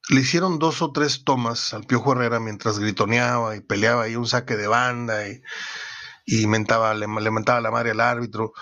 [0.10, 4.28] Le hicieron dos o tres tomas al Piojo Herrera mientras gritoneaba y peleaba ahí un
[4.28, 5.42] saque de banda y
[6.26, 8.54] y mentaba, le, mentaba la madre al árbitro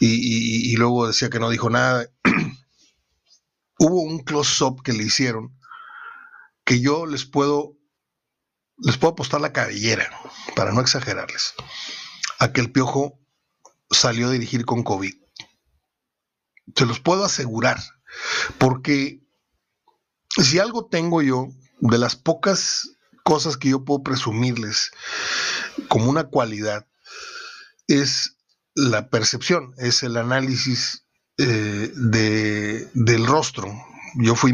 [0.00, 2.08] y, luego decía que no dijo nada.
[3.78, 5.56] Hubo un close-up que le hicieron
[6.64, 7.76] que yo les puedo,
[8.78, 10.10] les puedo apostar la cabellera,
[10.56, 11.54] para no exagerarles,
[12.38, 13.20] a que el piojo
[13.90, 15.14] salió a dirigir con COVID.
[16.74, 17.78] Se los puedo asegurar,
[18.58, 19.20] porque
[20.42, 21.48] si algo tengo yo,
[21.78, 22.88] de las pocas
[23.22, 24.90] cosas que yo puedo presumirles
[25.88, 26.86] como una cualidad,
[27.88, 28.36] es
[28.74, 31.06] la percepción, es el análisis
[31.38, 33.72] eh, de, del rostro.
[34.18, 34.52] Yo fui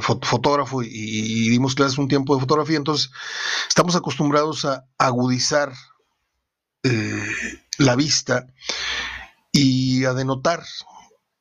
[0.00, 3.10] fotógrafo y, dimos clases un tiempo de fotografía, entonces
[3.68, 5.72] estamos acostumbrados a agudizar
[6.82, 7.26] eh,
[7.78, 8.46] la vista
[9.52, 10.64] y a denotar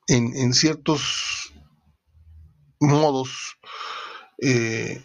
[0.07, 1.53] en, ciertos
[2.79, 3.57] modos.
[4.41, 5.01] Eh,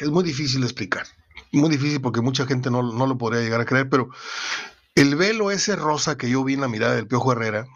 [0.00, 1.06] es muy difícil explicar
[1.52, 4.10] muy difícil porque mucha gente no, lo podría llegar a creer, pero
[4.94, 7.66] el velo ese rosa que yo vi en la mirada del Piojo Herrera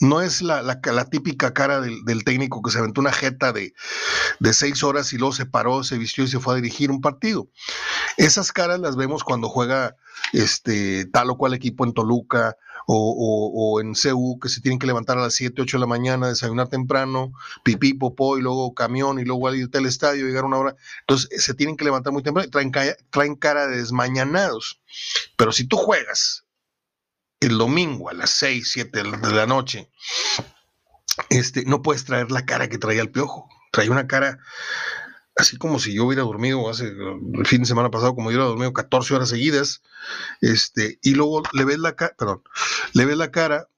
[0.00, 3.74] No es la, la, típica cara del, del, técnico que se aventó una jeta de,
[4.40, 7.00] de, seis horas y luego se paró, se vistió y se fue a dirigir un
[7.00, 7.48] partido.
[8.16, 9.96] Esas caras las vemos cuando juega
[10.32, 12.56] este, tal o cual equipo en Toluca
[12.86, 16.28] o, en CU, que se tienen que levantar a las 7, 8 de la mañana,
[16.28, 20.76] desayunar temprano, pipí, popó, y luego camión, y luego ir al estadio, llegar una hora.
[21.00, 22.72] Entonces, se tienen que levantar muy temprano, traen,
[23.10, 24.80] traen cara de desmañanados.
[25.36, 26.44] Pero si tú juegas
[27.40, 29.90] el domingo a las 6, 7 de la noche,
[31.28, 33.48] este, no puedes traer la cara que traía el piojo.
[33.72, 34.38] Trae una cara
[35.36, 38.48] así como si yo hubiera dormido hace el fin de semana pasado, como yo hubiera
[38.48, 39.82] dormido 14 horas seguidas,
[40.40, 42.42] este, y luego le ves la cara, perdón,
[42.92, 43.68] le la cara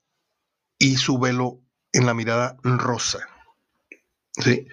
[0.78, 1.60] y su velo
[1.92, 3.20] en la mirada rosa.
[4.32, 4.66] ¿Sí?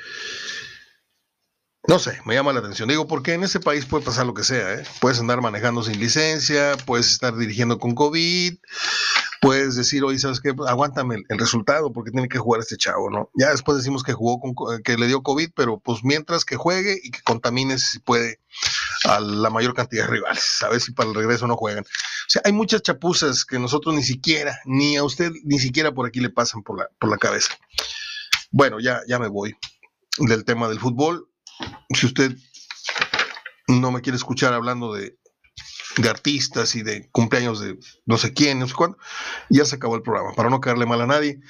[1.87, 2.89] No sé, me llama la atención.
[2.89, 4.83] Digo, porque en ese país puede pasar lo que sea, ¿eh?
[4.99, 8.55] Puedes andar manejando sin licencia, puedes estar dirigiendo con COVID,
[9.41, 10.53] puedes decir, oye, ¿sabes qué?
[10.67, 13.31] Aguántame el, resultado porque tiene que jugar este chavo, ¿no?
[13.33, 16.99] Ya después decimos que jugó con, que le dio COVID, pero pues mientras que juegue
[17.03, 18.39] y que contamine si puede
[19.05, 21.83] a la mayor cantidad de rivales, a ver si para el regreso no juegan.
[21.83, 26.07] O sea, hay muchas chapuzas que nosotros ni siquiera, ni a usted, ni siquiera por
[26.07, 27.57] aquí le pasan por la, por la cabeza.
[28.51, 29.57] Bueno, ya, ya me voy
[30.19, 31.27] del tema del fútbol.
[31.89, 32.31] Si usted
[33.67, 35.17] no me quiere escuchar hablando de
[35.97, 38.97] de artistas y de cumpleaños de no sé quién, no sé cuándo,
[39.49, 41.41] ya se acabó el programa, para no caerle mal a nadie.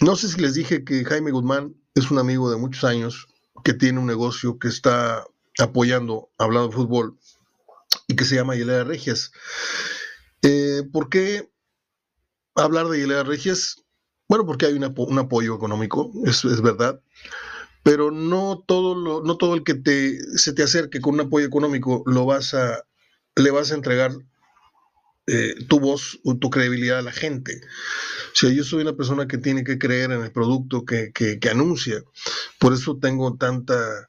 [0.00, 3.28] No sé si les dije que Jaime Guzmán es un amigo de muchos años
[3.62, 5.24] que tiene un negocio que está
[5.58, 7.18] apoyando, hablando de fútbol,
[8.08, 9.32] y que se llama Hielera Regias.
[10.42, 11.48] Eh, ¿Por qué
[12.54, 13.84] hablar de Hielera Regias?
[14.28, 17.00] Bueno, porque hay un apoyo económico, es verdad
[17.84, 21.46] pero no todo, lo, no todo el que te, se te acerque con un apoyo
[21.46, 22.82] económico lo vas a,
[23.36, 24.12] le vas a entregar
[25.26, 27.60] eh, tu voz o tu credibilidad a la gente.
[28.32, 31.38] O sea, yo soy una persona que tiene que creer en el producto que, que,
[31.48, 32.02] anuncia.
[32.58, 34.08] Por eso tengo tanta,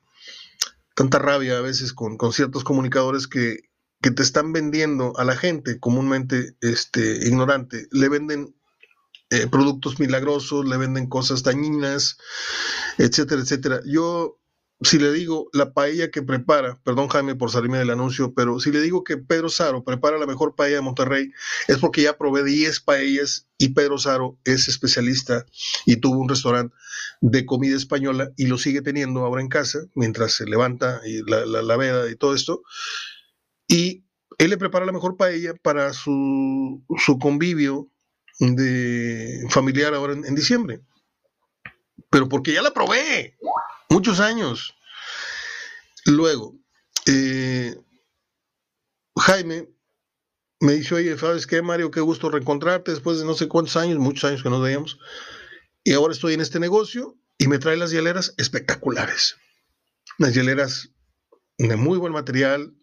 [0.95, 3.59] tanta rabia a veces con, con ciertos comunicadores que,
[4.01, 8.55] que, te están vendiendo a la gente comúnmente este, ignorante, le venden
[9.31, 12.17] eh, productos milagrosos, le venden cosas dañinas,
[12.97, 13.81] etcétera, etcétera.
[13.85, 14.39] Yo,
[14.81, 18.71] si le digo la paella que prepara, perdón Jaime por salirme del anuncio, pero si
[18.71, 21.31] le digo que Pedro Saro prepara la mejor paella de Monterrey,
[21.67, 25.45] es porque ya probé 10 paellas y Pedro Saro es especialista
[25.85, 26.75] y tuvo un restaurante
[27.21, 31.45] de comida española y lo sigue teniendo ahora en casa, mientras se levanta y la,
[31.45, 32.61] la veda y todo esto.
[33.67, 34.05] Y
[34.37, 37.89] él le prepara la mejor paella para su, su convivio
[38.39, 40.81] de familiar ahora en, diciembre.
[42.09, 43.37] Pero porque ya la probé
[43.89, 44.75] muchos años.
[46.05, 46.55] Luego,
[47.07, 47.75] eh,
[49.17, 49.69] Jaime
[50.59, 51.91] me dice, oye, ¿sabes qué, Mario?
[51.91, 54.99] Qué gusto reencontrarte después de no sé cuántos años, muchos años que nos veíamos.
[55.83, 59.35] Y ahora estoy en este negocio y me trae las hieleras espectaculares.
[60.19, 60.89] Unas hieleras
[61.57, 62.73] de muy buen material,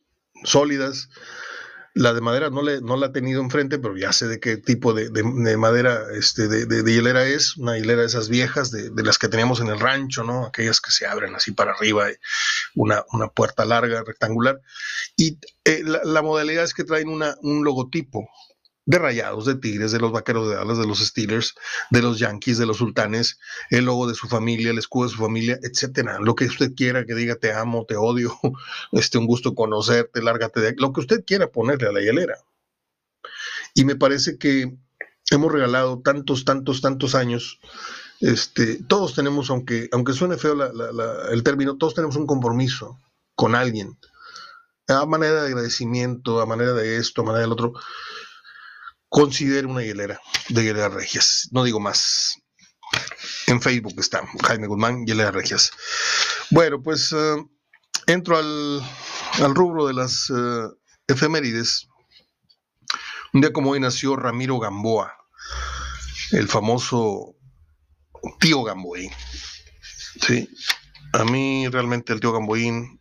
[0.45, 1.09] sólidas,
[1.95, 4.57] la de madera no, le, no la he tenido enfrente, pero ya sé de qué
[4.57, 5.11] tipo de,
[5.57, 7.57] madera este, de, hilera es.
[7.57, 10.47] Una hilera de esas viejas, de, las que teníamos en el rancho, ¿no?
[10.47, 12.07] Aquellas que se abren así para arriba,
[12.75, 14.61] una, una puerta larga, rectangular.
[15.17, 18.29] Y eh, la, la, modalidad es que traen una, un logotipo
[18.85, 21.55] de Rayados, de Tigres, de los Vaqueros de Dallas, de los Steelers,
[21.91, 23.39] de los Yankees, de los Sultanes,
[23.71, 26.19] el logo de su familia, el escudo de su familia, etcétera.
[26.21, 28.39] Lo que usted quiera que diga te amo, te odio,
[28.93, 32.37] este un gusto conocerte, lárgate de lo que usted quiera ponerle a la hielera.
[33.75, 34.77] Y me parece que
[35.31, 37.61] hemos regalado tantos, tantos, tantos años.
[38.21, 40.57] Este, todos tenemos, aunque, aunque suene feo
[41.31, 42.99] el término, todos tenemos un compromiso
[43.35, 43.99] con alguien.
[44.89, 47.73] A manera de agradecimiento, a manera de esto, a manera del otro
[49.13, 51.49] considere una hielera de hielera regias.
[51.53, 52.39] No digo más.
[53.47, 55.71] En Facebook está Jaime Guzmán, hielera regias.
[56.51, 57.37] Bueno, pues eh,
[58.07, 60.67] entro al, rubro de las eh,
[61.07, 61.89] efemérides.
[63.35, 65.15] Un día como hoy nació Ramiro Gamboa,
[66.33, 67.35] el famoso
[68.41, 69.11] tío Gamboín.
[70.27, 70.49] Sí,
[71.13, 72.99] a mí realmente el tío Gamboín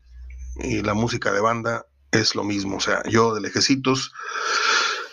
[0.58, 2.78] y la música de banda es lo mismo.
[2.78, 4.12] O sea, yo de lejecitos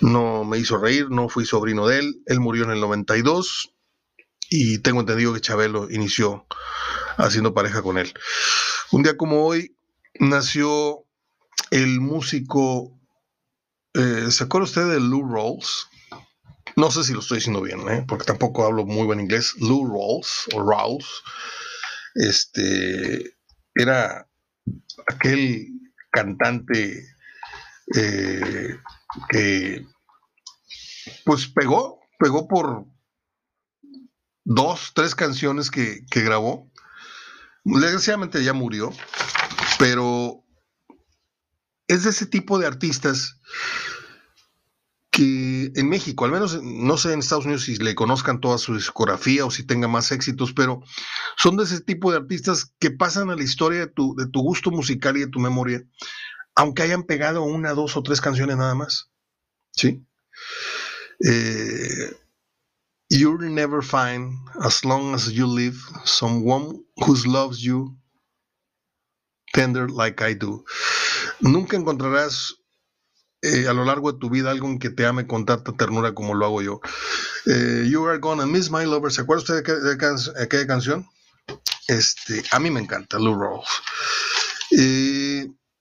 [0.00, 3.74] no me hizo reír, no fui sobrino de él, él murió en el 92
[4.50, 6.46] y tengo entendido que Chabelo inició
[7.16, 8.12] haciendo pareja con él.
[8.92, 9.76] Un día como hoy
[10.18, 11.04] nació
[11.70, 12.98] el músico,
[13.94, 15.88] eh, ¿se acuerda usted de Lou Rawls?
[16.76, 18.04] No sé si lo estoy diciendo bien, ¿eh?
[18.06, 19.54] porque tampoco hablo muy buen inglés.
[19.58, 21.06] Lou Rawls o Rawls,
[22.14, 23.36] este,
[23.74, 24.28] era
[25.06, 25.66] aquel
[26.10, 27.04] cantante
[27.94, 28.76] eh,
[29.30, 29.86] que
[31.24, 32.86] pues pegó, pegó por,
[34.48, 36.70] dos, tres canciones que, que grabó.
[37.64, 38.90] Desgraciadamente ya murió,
[39.78, 40.42] pero
[41.86, 43.38] es de ese tipo de artistas
[45.10, 48.74] que en México, al menos no sé en Estados Unidos si le conozcan toda su
[48.74, 50.80] discografía o si tenga más éxitos, pero
[51.36, 54.40] son de ese tipo de artistas que pasan a la historia de tu, de tu
[54.40, 55.82] gusto musical y de tu memoria,
[56.58, 59.10] aunque hayan pegado una, dos o tres canciones nada más.
[59.70, 60.04] ¿Sí?
[61.24, 62.16] Eh,
[63.10, 67.96] You'll never find, as long as you live, someone who loves you
[69.54, 70.64] tender like I do.
[71.40, 72.56] Nunca encontrarás
[73.40, 76.34] eh, a lo largo de tu vida alguien que te ame con tanta ternura como
[76.34, 76.80] lo hago yo.
[77.46, 79.12] Eh, you are gonna miss my lover.
[79.12, 81.08] ¿Se acuerda usted de, aquella canción?
[81.86, 83.68] Este, a mí me encanta, Lou Rawls.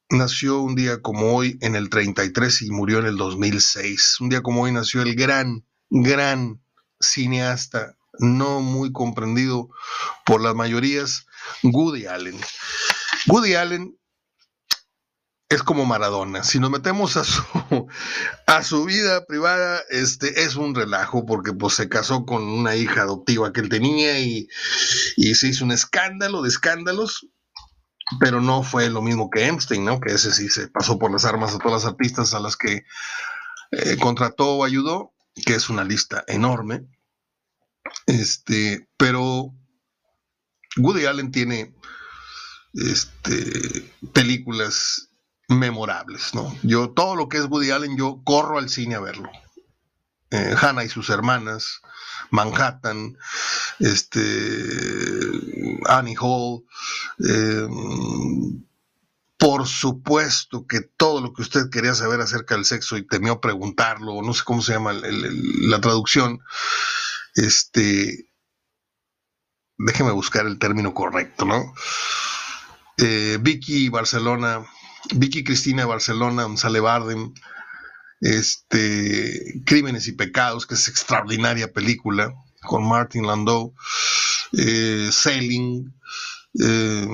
[0.09, 4.21] Nació un día como hoy en el 33 y murió en el 2006.
[4.21, 6.61] Un día como hoy nació el gran, gran
[6.99, 9.69] cineasta, no muy comprendido
[10.25, 11.25] por las mayorías,
[11.63, 12.39] Woody Allen.
[13.27, 13.97] Woody Allen
[15.49, 16.43] es como Maradona.
[16.43, 17.43] Si nos metemos a su,
[18.47, 23.01] a su vida privada, este es un relajo porque pues se casó con una hija
[23.01, 24.47] adoptiva que él tenía y,
[25.33, 27.27] se hizo un escándalo de escándalos,
[28.19, 29.99] pero no fue lo mismo que Epstein, ¿no?
[29.99, 32.83] Que ese sí se pasó por las armas a todas las artistas a las que
[33.71, 35.13] eh, contrató o ayudó,
[35.45, 36.87] que es una lista enorme.
[38.05, 39.53] Este, pero
[40.77, 41.73] Woody Allen tiene
[42.73, 45.09] este, películas
[45.47, 46.55] memorables, ¿no?
[46.63, 49.29] Yo todo lo que es Woody Allen, yo corro al cine a verlo.
[50.29, 51.81] Eh, Hannah y sus hermanas,
[52.31, 53.17] Manhattan,
[53.79, 54.21] este,
[55.85, 56.65] Annie Hall,
[57.25, 57.67] eh,
[59.37, 64.21] por supuesto que todo lo que usted quería saber acerca del sexo y temió preguntarlo,
[64.21, 66.41] no sé cómo se llama la traducción,
[67.35, 68.29] este,
[69.77, 71.73] déjeme buscar el término correcto, ¿no?
[72.97, 74.65] Eh, Vicky Barcelona,
[75.13, 77.33] Vicky Cristina Barcelona, Sale Bardem,
[78.21, 83.73] este, Crímenes y Pecados, que es extraordinaria película, con Martin Landau,
[84.57, 85.93] eh, Sailing,
[86.59, 87.07] eh,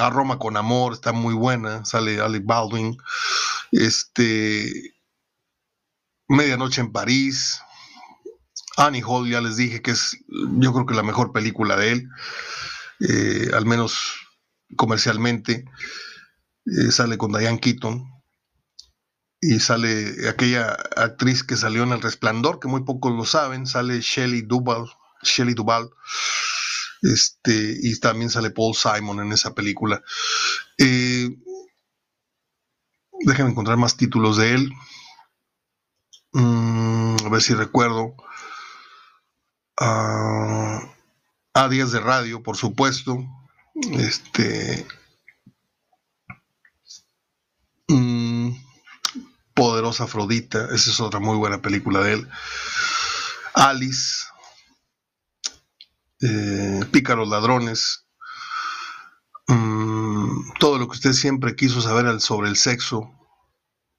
[0.00, 2.96] A Roma con Amor, está muy buena, sale Alec Baldwin,
[3.72, 4.94] este,
[6.28, 7.60] Medianoche en París,
[8.76, 12.08] Annie Hall, ya les dije que es, yo creo que la mejor película de él,
[13.00, 13.98] eh, al menos
[14.76, 15.64] comercialmente.
[16.66, 18.19] Eh, sale con Diane Keaton
[19.40, 24.00] y sale aquella actriz que salió en El Resplandor, que muy pocos lo saben, sale
[24.00, 24.90] Shelley Duvall,
[25.22, 25.90] Shelley Duvall,
[27.02, 30.02] este, y también sale Paul Simon en esa película.
[30.78, 31.30] Eh,
[33.24, 34.72] déjenme encontrar más títulos de él.
[36.32, 38.14] Mm, a ver si recuerdo.
[39.78, 40.80] Ah,
[41.54, 43.18] a Días de Radio, por supuesto.
[43.92, 44.86] Este.
[49.60, 52.28] Poderosa Afrodita, esa es otra muy buena película de él.
[53.52, 54.24] Alice,
[56.22, 58.06] eh, Pícaros Ladrones,
[59.48, 63.12] mm, todo lo que usted siempre quiso saber sobre el sexo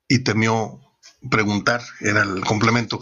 [0.07, 0.81] y temió
[1.29, 2.99] preguntar, era el complemento.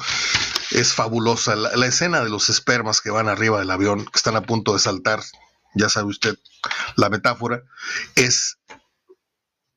[0.71, 1.55] Es fabulosa.
[1.55, 4.79] la, escena de los espermas que van arriba del avión, que están a punto de
[4.79, 5.21] saltar,
[5.75, 6.37] ya sabe usted
[6.97, 7.63] la metáfora,
[8.15, 8.57] es,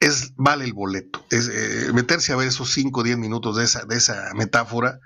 [0.02, 1.24] es vale el boleto.
[1.30, 5.00] Es, eh, meterse a ver esos 5 o 10 minutos de esa, de esa metáfora,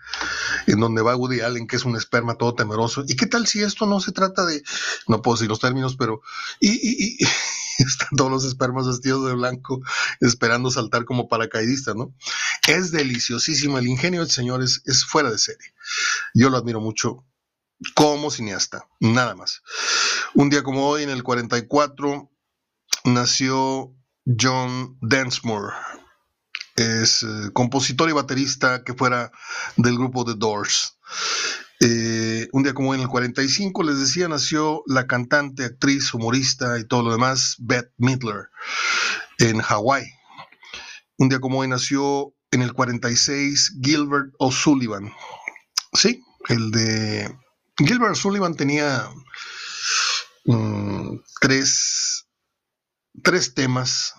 [0.67, 3.05] en donde va Woody Allen, que es un esperma todo temeroso.
[3.07, 4.63] ¿Y qué tal si esto no se trata de,
[5.07, 6.23] no puedo decir los términos, pero,
[6.61, 7.19] y,
[7.79, 9.83] están todos los espermas vestidos de blanco
[10.21, 12.15] esperando saltar como paracaidistas, ¿no?
[12.67, 15.75] Es deliciosísimo, el ingenio del señor es, es fuera de serie.
[16.33, 17.23] Yo lo admiro mucho
[17.95, 19.61] como cineasta, nada más.
[20.33, 22.31] Un día como hoy, en el 44,
[23.05, 23.93] nació
[24.27, 25.73] John Densmore.
[26.77, 29.31] Es eh, compositor y baterista que fuera
[29.77, 30.99] del grupo The Doors.
[31.81, 36.85] Eh, un día como en el 45, les decía, nació la cantante, actriz, humorista y
[36.85, 38.49] todo lo demás, Beth Midler,
[39.39, 40.05] en Hawái.
[41.19, 45.13] Un día como hoy nació en el 46 Gilbert O'Sullivan.
[45.93, 47.37] Sí, el de
[47.79, 49.09] Gilbert Sullivan tenía
[50.47, 52.16] mm, tres,
[53.23, 54.15] tres temas.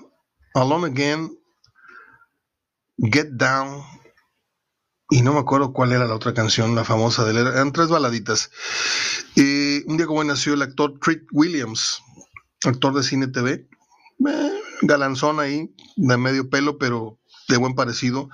[0.53, 1.37] Alone Again,
[2.97, 3.83] Get Down,
[5.09, 7.37] y no me acuerdo cuál era la otra canción, la famosa de él.
[7.47, 8.51] Eran tres baladitas.
[9.35, 12.01] Un día como nació el actor Treat Williams,
[12.65, 13.69] actor de cine TV,
[14.27, 18.29] eh, galanzón ahí, de medio pelo, pero de buen parecido.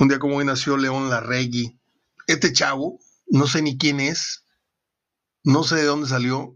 [0.00, 1.78] Un día como hoy nació León Larregui.
[2.26, 2.98] Este chavo,
[3.28, 4.44] no sé ni quién es,
[5.44, 6.54] no sé de dónde salió,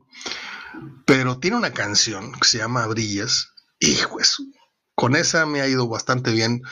[1.06, 3.50] pero tiene una canción que se llama Brillas.
[3.80, 4.42] Hijo eso.
[4.94, 6.62] Con esa me ha ido bastante bien.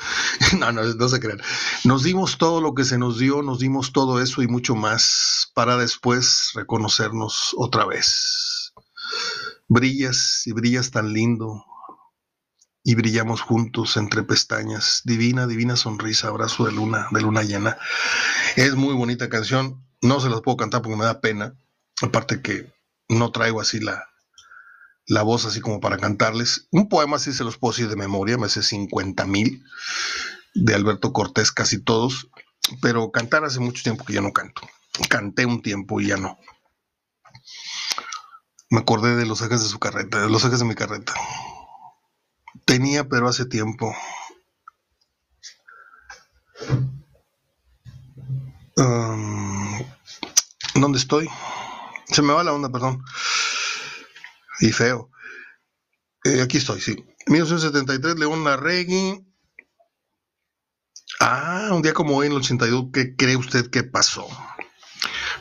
[0.59, 1.40] no, no, no se crean.
[1.84, 5.51] Nos dimos todo lo que se nos dio, nos dimos todo eso y mucho más
[5.55, 8.72] para después reconocernos otra vez.
[9.68, 11.64] Brillas y brillas tan lindo,
[12.82, 15.03] y brillamos juntos entre pestañas.
[15.05, 17.76] Divina, divina sonrisa, abrazo de luna, de luna llena.
[18.57, 19.84] Es muy bonita canción.
[20.01, 21.55] No se las puedo cantar porque me da pena.
[22.03, 22.72] Aparte que
[23.11, 24.08] no traigo así la,
[25.06, 26.68] la voz así como para cantarles.
[26.70, 29.64] Un poema sí se los puedo decir de memoria, me hace 50 mil
[30.54, 32.28] de Alberto Cortés, casi todos.
[32.80, 34.62] Pero cantar hace mucho tiempo que ya no canto.
[35.08, 36.38] Canté un tiempo y ya no.
[38.70, 41.12] Me acordé de los ejes de su carreta, de los ejes de mi carreta.
[42.64, 43.92] Tenía, pero hace tiempo.
[50.74, 51.28] ¿Dónde estoy?
[52.12, 53.02] Se me va la onda, perdón.
[54.61, 55.11] Y feo.
[56.24, 57.04] Eh, aquí estoy, sí.
[57.26, 59.24] 1973, León Larregui.
[61.20, 64.26] Ah, un día como hoy en el 82, ¿qué cree usted que pasó?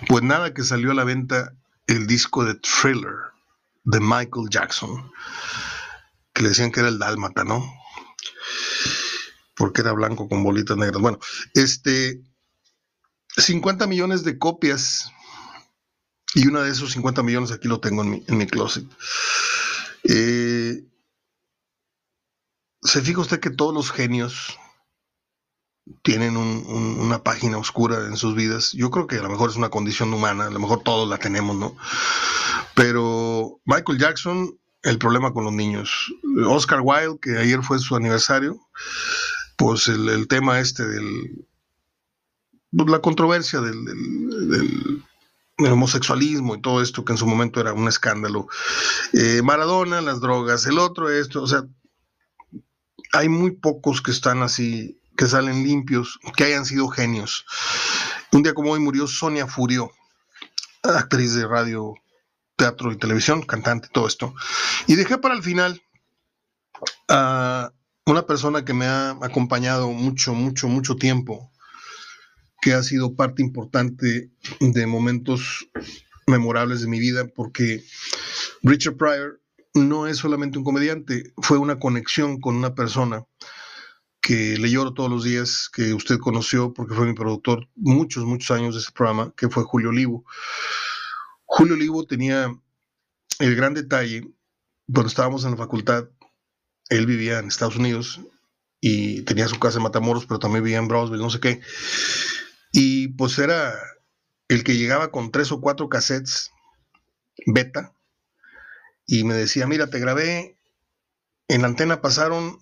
[0.07, 1.53] Pues nada, que salió a la venta
[1.88, 3.32] el disco de Thriller
[3.84, 5.11] de Michael Jackson
[6.39, 7.61] que le decían que era el dálmata, ¿no?
[9.55, 11.01] Porque era blanco con bolitas negras.
[11.01, 11.20] Bueno,
[11.53, 12.22] este,
[13.36, 15.11] 50 millones de copias
[16.36, 18.86] y una de esos 50 millones aquí lo tengo en mi, closet.
[20.04, 20.84] Eh,
[22.82, 24.58] ¿Se fija usted que todos los genios
[26.04, 28.72] tienen una página oscura en sus vidas?
[28.74, 31.18] Yo creo que a lo mejor es una condición humana, a lo mejor todos la
[31.18, 31.76] tenemos, ¿no?
[32.76, 36.14] Pero Michael Jackson el problema con los niños.
[36.48, 38.60] Oscar Wilde, que ayer fue su aniversario,
[39.58, 41.46] pues el, tema este del...
[42.72, 45.04] La controversia del,
[45.68, 48.47] homosexualismo y todo esto que en su momento era un escándalo.
[49.14, 51.64] Eh, Maradona, las drogas, el otro, esto, o sea,
[53.14, 57.45] hay muy pocos que están así, que salen limpios, que hayan sido genios.
[58.32, 59.91] Un día como hoy murió Sonia Furio,
[60.84, 61.95] actriz de radio
[62.55, 64.34] teatro y televisión, cantante, todo esto.
[64.86, 65.82] Y dejé para el final
[67.07, 67.72] a
[68.05, 71.49] una persona que me ha acompañado mucho, mucho, mucho tiempo,
[72.62, 74.30] que ha sido parte importante
[74.60, 75.68] de momentos
[76.28, 77.84] memorables de mi vida, porque
[78.64, 79.41] Richard Pryor
[79.74, 83.26] no es solamente un comediante, fue una conexión con una persona
[84.22, 88.51] que le lloro todos los días, que usted conoció porque fue mi productor muchos, muchos
[88.51, 90.26] años de ese programa, que fue Julio Olivo.
[91.45, 92.53] Julio Olivo tenía
[93.39, 94.30] el gran detalle,
[94.91, 96.10] cuando estábamos en la facultad,
[96.89, 98.20] él vivía en Estados Unidos
[98.82, 101.62] y tenía su casa en Matamoros, pero también vivía en Brownsville, no sé qué.
[102.72, 103.74] Y pues era
[104.47, 106.51] el que llegaba con tres o cuatro cassettes
[107.45, 107.93] beta
[109.05, 110.57] y me decía, mira, te grabé,
[111.47, 112.59] en la antena pasaron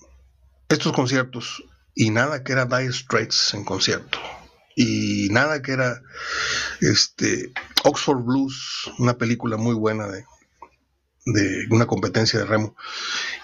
[0.69, 4.19] estos conciertos y nada que era Dire Straits en concierto
[4.75, 6.01] y nada que era
[6.81, 7.51] este
[7.83, 10.23] Oxford Blues, una película muy buena de,
[11.25, 12.75] de una competencia de remo.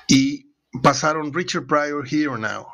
[0.08, 0.54] Y
[0.84, 2.68] pasaron Richard Pryor Here Now,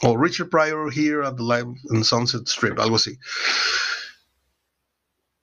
[0.00, 3.18] o Richard Pryor Here at the Live in Sunset Strip, algo así.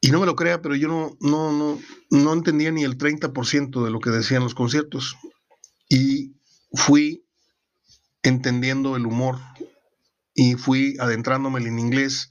[0.02, 1.80] Y no me lo crea, pero yo no, no, no,
[2.10, 5.18] no entendía ni el 30% de lo que decían los conciertos.
[5.90, 6.36] Y
[6.74, 7.26] fui
[8.24, 9.38] entendiendo el humor
[10.34, 12.30] y fui adentrándome en inglés.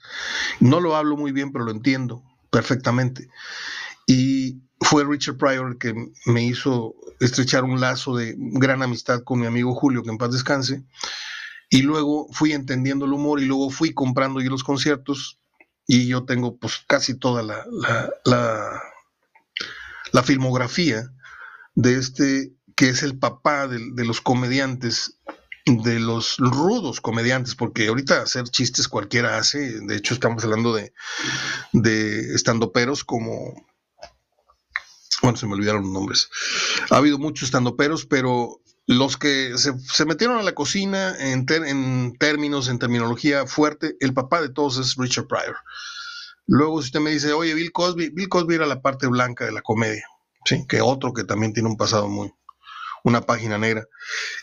[0.61, 3.29] No lo hablo muy bien, pero lo entiendo perfectamente.
[4.07, 5.95] Y fue Richard Pryor que
[6.25, 10.33] me hizo estrechar un lazo de gran amistad con mi amigo Julio, que en paz
[10.33, 10.85] descanse.
[11.71, 15.39] Y luego fui entendiendo el humor y luego fui comprando yo los conciertos
[15.87, 17.65] y yo tengo pues casi toda la,
[18.25, 18.83] la,
[20.13, 21.11] la, filmografía
[21.75, 25.19] de este que es el papá de, de los comediantes
[25.77, 30.93] de los rudos comediantes, porque ahorita hacer chistes cualquiera hace, de hecho estamos hablando de,
[31.73, 33.55] de estandoperos como,
[35.23, 36.31] bueno, se me olvidaron los nombres,
[36.91, 42.69] ha habido muchos estandoperos, pero los que se, metieron a la cocina en, en, términos,
[42.69, 45.57] en terminología fuerte, el papá de todos es Richard Pryor.
[46.47, 49.53] Luego si usted me dice, oye, Bill Cosby, Bill Cosby era la parte blanca de
[49.53, 50.07] la comedia,
[50.47, 50.65] ¿sí?
[50.67, 52.33] que otro que también tiene un pasado muy,
[53.05, 53.85] una página negra.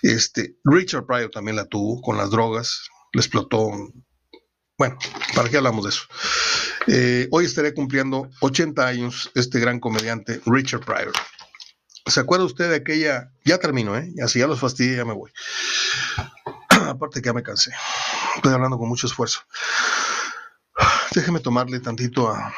[0.03, 3.71] Este, Richard Pryor también la tuvo con las drogas, le explotó.
[4.77, 4.95] Bueno,
[5.33, 6.03] ¿para qué hablamos de eso?
[6.85, 11.13] Eh, hoy estaré cumpliendo 80 años este gran comediante Richard Pryor.
[12.07, 13.31] ¿Se acuerda usted de aquella?
[13.43, 14.11] Ya termino, ¿eh?
[14.15, 15.31] Ya si ya los fastidié, ya me voy.
[16.69, 17.71] Aparte que ya me cansé.
[18.35, 19.41] Estoy hablando con mucho esfuerzo.
[21.13, 22.53] Déjeme tomarle tantito a,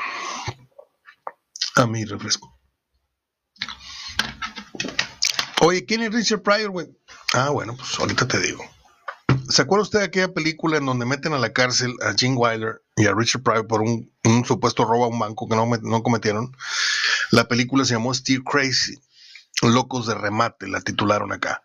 [1.75, 2.57] a mi refresco.
[5.61, 6.87] Oye, ¿quién es Richard Pryor, güey?
[7.33, 8.63] Ah, bueno, pues ahorita te digo.
[9.49, 12.81] ¿Se acuerda usted de aquella película en donde meten a la cárcel a Gene Wilder
[12.97, 14.11] y a Richard Pryor por un,
[14.45, 16.55] supuesto robo a un banco que no, no cometieron?
[17.31, 18.97] La película se llamó Steel Crazy,
[19.62, 21.64] Locos de Remate, la titularon acá.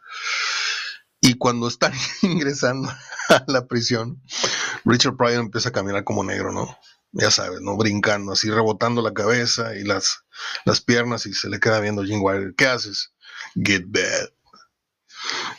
[1.20, 2.90] Y cuando están ingresando
[3.28, 4.22] a la prisión,
[4.84, 6.76] Richard Pryor empieza a caminar como negro, ¿no?
[7.12, 7.76] Ya sabes, ¿no?
[7.76, 10.24] Brincando, así rebotando la cabeza y las,
[10.64, 12.55] las piernas y se le queda viendo Gene Wilder.
[12.57, 13.12] ¿Qué haces?
[13.55, 14.30] Get bad.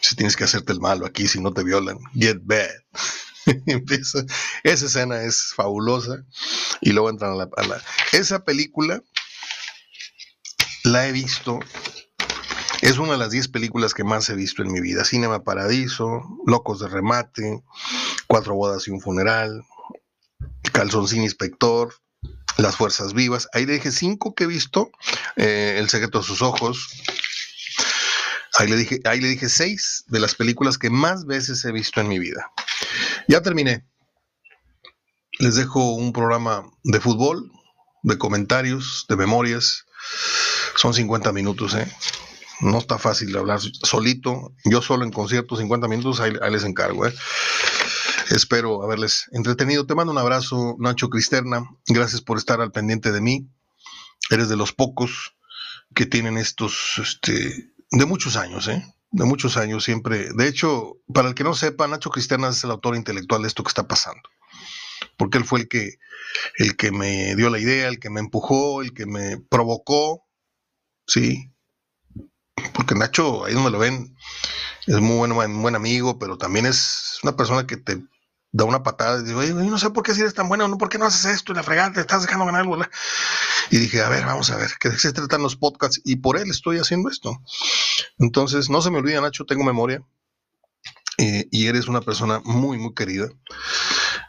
[0.02, 2.70] Si tienes que hacerte el malo aquí, si no te violan, get bad.
[4.64, 6.26] esa escena es fabulosa.
[6.82, 7.82] Y luego entran la, a la.
[8.12, 9.02] Esa película
[10.84, 11.60] la he visto.
[12.84, 15.06] Es una de las 10 películas que más he visto en mi vida.
[15.06, 17.64] Cinema Paradiso, Locos de Remate,
[18.28, 19.64] Cuatro Bodas y un Funeral,
[20.74, 21.96] Calzoncín Inspector,
[22.58, 23.48] Las Fuerzas Vivas.
[23.54, 24.92] Ahí le dije cinco que he visto.
[25.38, 26.90] Eh, el Secreto de sus Ojos,
[28.60, 32.02] Ahí le, dije, ahí le dije seis de las películas que más veces he visto
[32.02, 32.52] en mi vida.
[33.30, 33.88] Ya terminé.
[35.40, 37.50] Les dejo un programa de fútbol,
[38.02, 39.86] de comentarios, de memorias.
[40.76, 41.90] Son 50 minutos, ¿eh?
[42.62, 44.54] No está fácil hablar solito.
[44.66, 47.14] Yo solo en concierto, 50 minutos, ahí, les encargo, ¿eh?
[48.30, 49.86] Espero haberles entretenido.
[49.86, 51.64] Te mando un abrazo, Nacho Cristerna.
[51.88, 53.47] Gracias por estar al pendiente de mí.
[54.30, 55.36] Eres de los pocos
[55.93, 58.84] que tienen estos este, de muchos años, ¿eh?
[59.12, 60.30] De muchos años siempre.
[60.34, 63.64] De hecho, para el que no sepa, Nacho Cristianas es el autor intelectual de esto
[63.64, 64.22] que está pasando.
[65.18, 65.97] Porque él fue el que,
[66.58, 70.24] el que me dio la idea, el que me empujó, el que me provocó.
[71.06, 71.53] Sí.
[72.74, 74.16] Porque Nacho, ahí donde lo ven,
[74.88, 78.01] es muy bueno, un buen amigo, pero también es una persona que te
[78.51, 80.78] da una patada y digo, oye, no sé por qué si eres tan bueno, no,
[80.78, 82.78] ¿por qué no haces esto y la fregada te estás dejando ganar algo?
[83.72, 86.01] Y dije, a ver, vamos a ver, ¿qué se tratan los podcasts?
[86.04, 87.41] Y por él estoy haciendo esto.
[88.20, 90.04] Entonces, no se me olvida, Nacho, tengo memoria.
[91.18, 93.30] Eh, y eres una persona muy, muy querida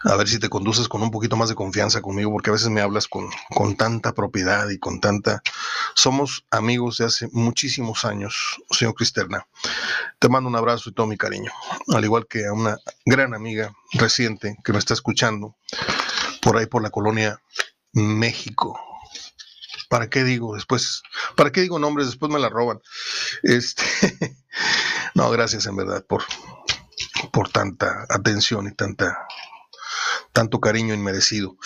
[0.04, 2.68] a ver si te conduces con un poquito más de confianza conmigo, porque a veces
[2.68, 5.42] me hablas con, con tanta propiedad y con tanta...
[5.94, 9.46] Somos amigos de hace muchísimos años, señor Cristerna.
[10.18, 11.52] Te mando un abrazo y todo mi cariño,
[11.94, 12.76] al igual que a una
[13.06, 15.56] gran amiga reciente que me está escuchando
[16.42, 17.40] por ahí por la colonia
[17.92, 18.78] México.
[19.88, 21.02] ¿Para qué digo después?
[21.36, 22.08] ¿Para qué digo nombres?
[22.08, 22.80] Después me la roban.
[23.42, 23.84] Este,
[25.14, 26.24] no, gracias en verdad por,
[27.32, 29.26] por tanta atención y tanta
[30.34, 31.56] tanto cariño inmerecido.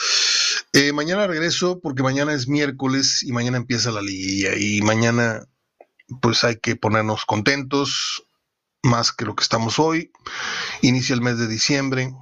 [0.72, 5.48] Eh, mañana regreso porque mañana es miércoles y mañana empieza la liguilla y mañana
[6.20, 8.24] pues hay que ponernos contentos
[8.82, 10.12] más que lo que estamos hoy.
[10.82, 12.14] Inicia el mes de diciembre.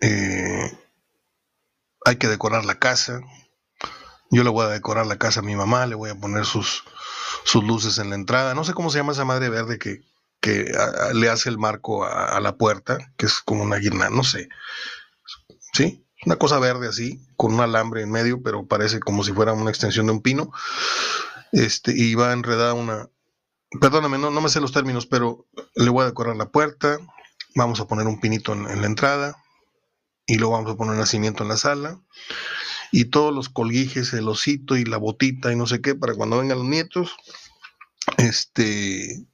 [0.00, 0.78] Eh,
[2.06, 3.20] hay que decorar la casa.
[4.30, 6.82] Yo le voy a decorar la casa a mi mamá, le voy a poner sus,
[7.44, 8.54] sus luces en la entrada.
[8.54, 10.00] No sé cómo se llama esa madre verde que,
[10.40, 10.72] que
[11.14, 14.48] le hace el marco a, la puerta, que es como una guirnalda, no sé.
[15.72, 16.04] ¿Sí?
[16.24, 19.70] Una cosa verde así, con un alambre en medio, pero parece como si fuera una
[19.70, 20.52] extensión de un pino.
[21.52, 23.08] Este, y va enredada una.
[23.80, 26.98] Perdóname, no, no me sé los términos, pero le voy a decorar la puerta.
[27.54, 29.36] Vamos a poner un pinito en, en la entrada.
[30.26, 32.00] Y luego vamos a poner un nacimiento en la sala.
[32.92, 36.38] Y todos los colguijes, el osito y la botita y no sé qué, para cuando
[36.38, 37.16] vengan los nietos.
[38.16, 39.26] Este,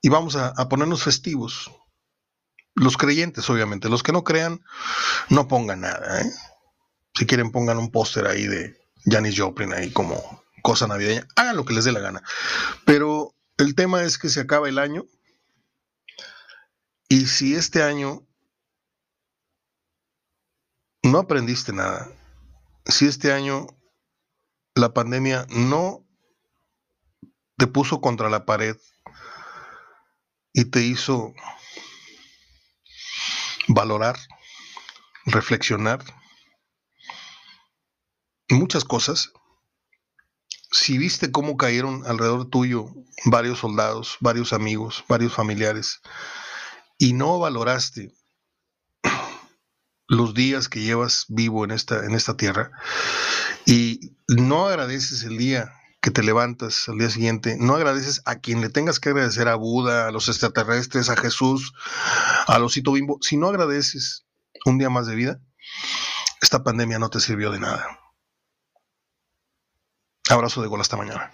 [0.00, 1.70] y vamos a, ponernos festivos.
[2.74, 3.88] Los creyentes, obviamente.
[3.88, 4.60] Los que no crean,
[5.28, 6.20] no pongan nada.
[6.22, 6.30] ¿eh?
[7.14, 11.26] Si quieren, pongan un póster ahí de Janis Joplin ahí como cosa navideña.
[11.34, 12.22] Hagan lo que les dé la gana.
[12.84, 15.04] Pero el tema es que se acaba el año.
[17.08, 18.22] Y si este año
[21.02, 22.08] no aprendiste nada,
[22.84, 23.66] si este año
[24.74, 26.04] la pandemia no
[27.56, 28.76] te puso contra la pared
[30.58, 31.34] y te hizo
[33.68, 34.18] valorar,
[35.24, 36.02] reflexionar
[38.48, 39.30] muchas cosas.
[40.72, 42.86] Si viste cómo cayeron alrededor tuyo
[43.26, 46.00] varios soldados, varios amigos, varios familiares,
[46.98, 48.12] y no valoraste
[50.08, 52.72] los días que llevas vivo en esta, en esta tierra,
[53.64, 58.60] y no agradeces el día que te levantas al día siguiente, no agradeces a quien
[58.60, 61.72] le tengas que agradecer, a Buda, a los extraterrestres, a Jesús,
[62.46, 64.26] a Losito Bimbo, si no agradeces
[64.64, 65.40] un día más de vida,
[66.40, 67.98] esta pandemia no te sirvió de nada.
[70.28, 71.30] Abrazo de gol hasta mañana.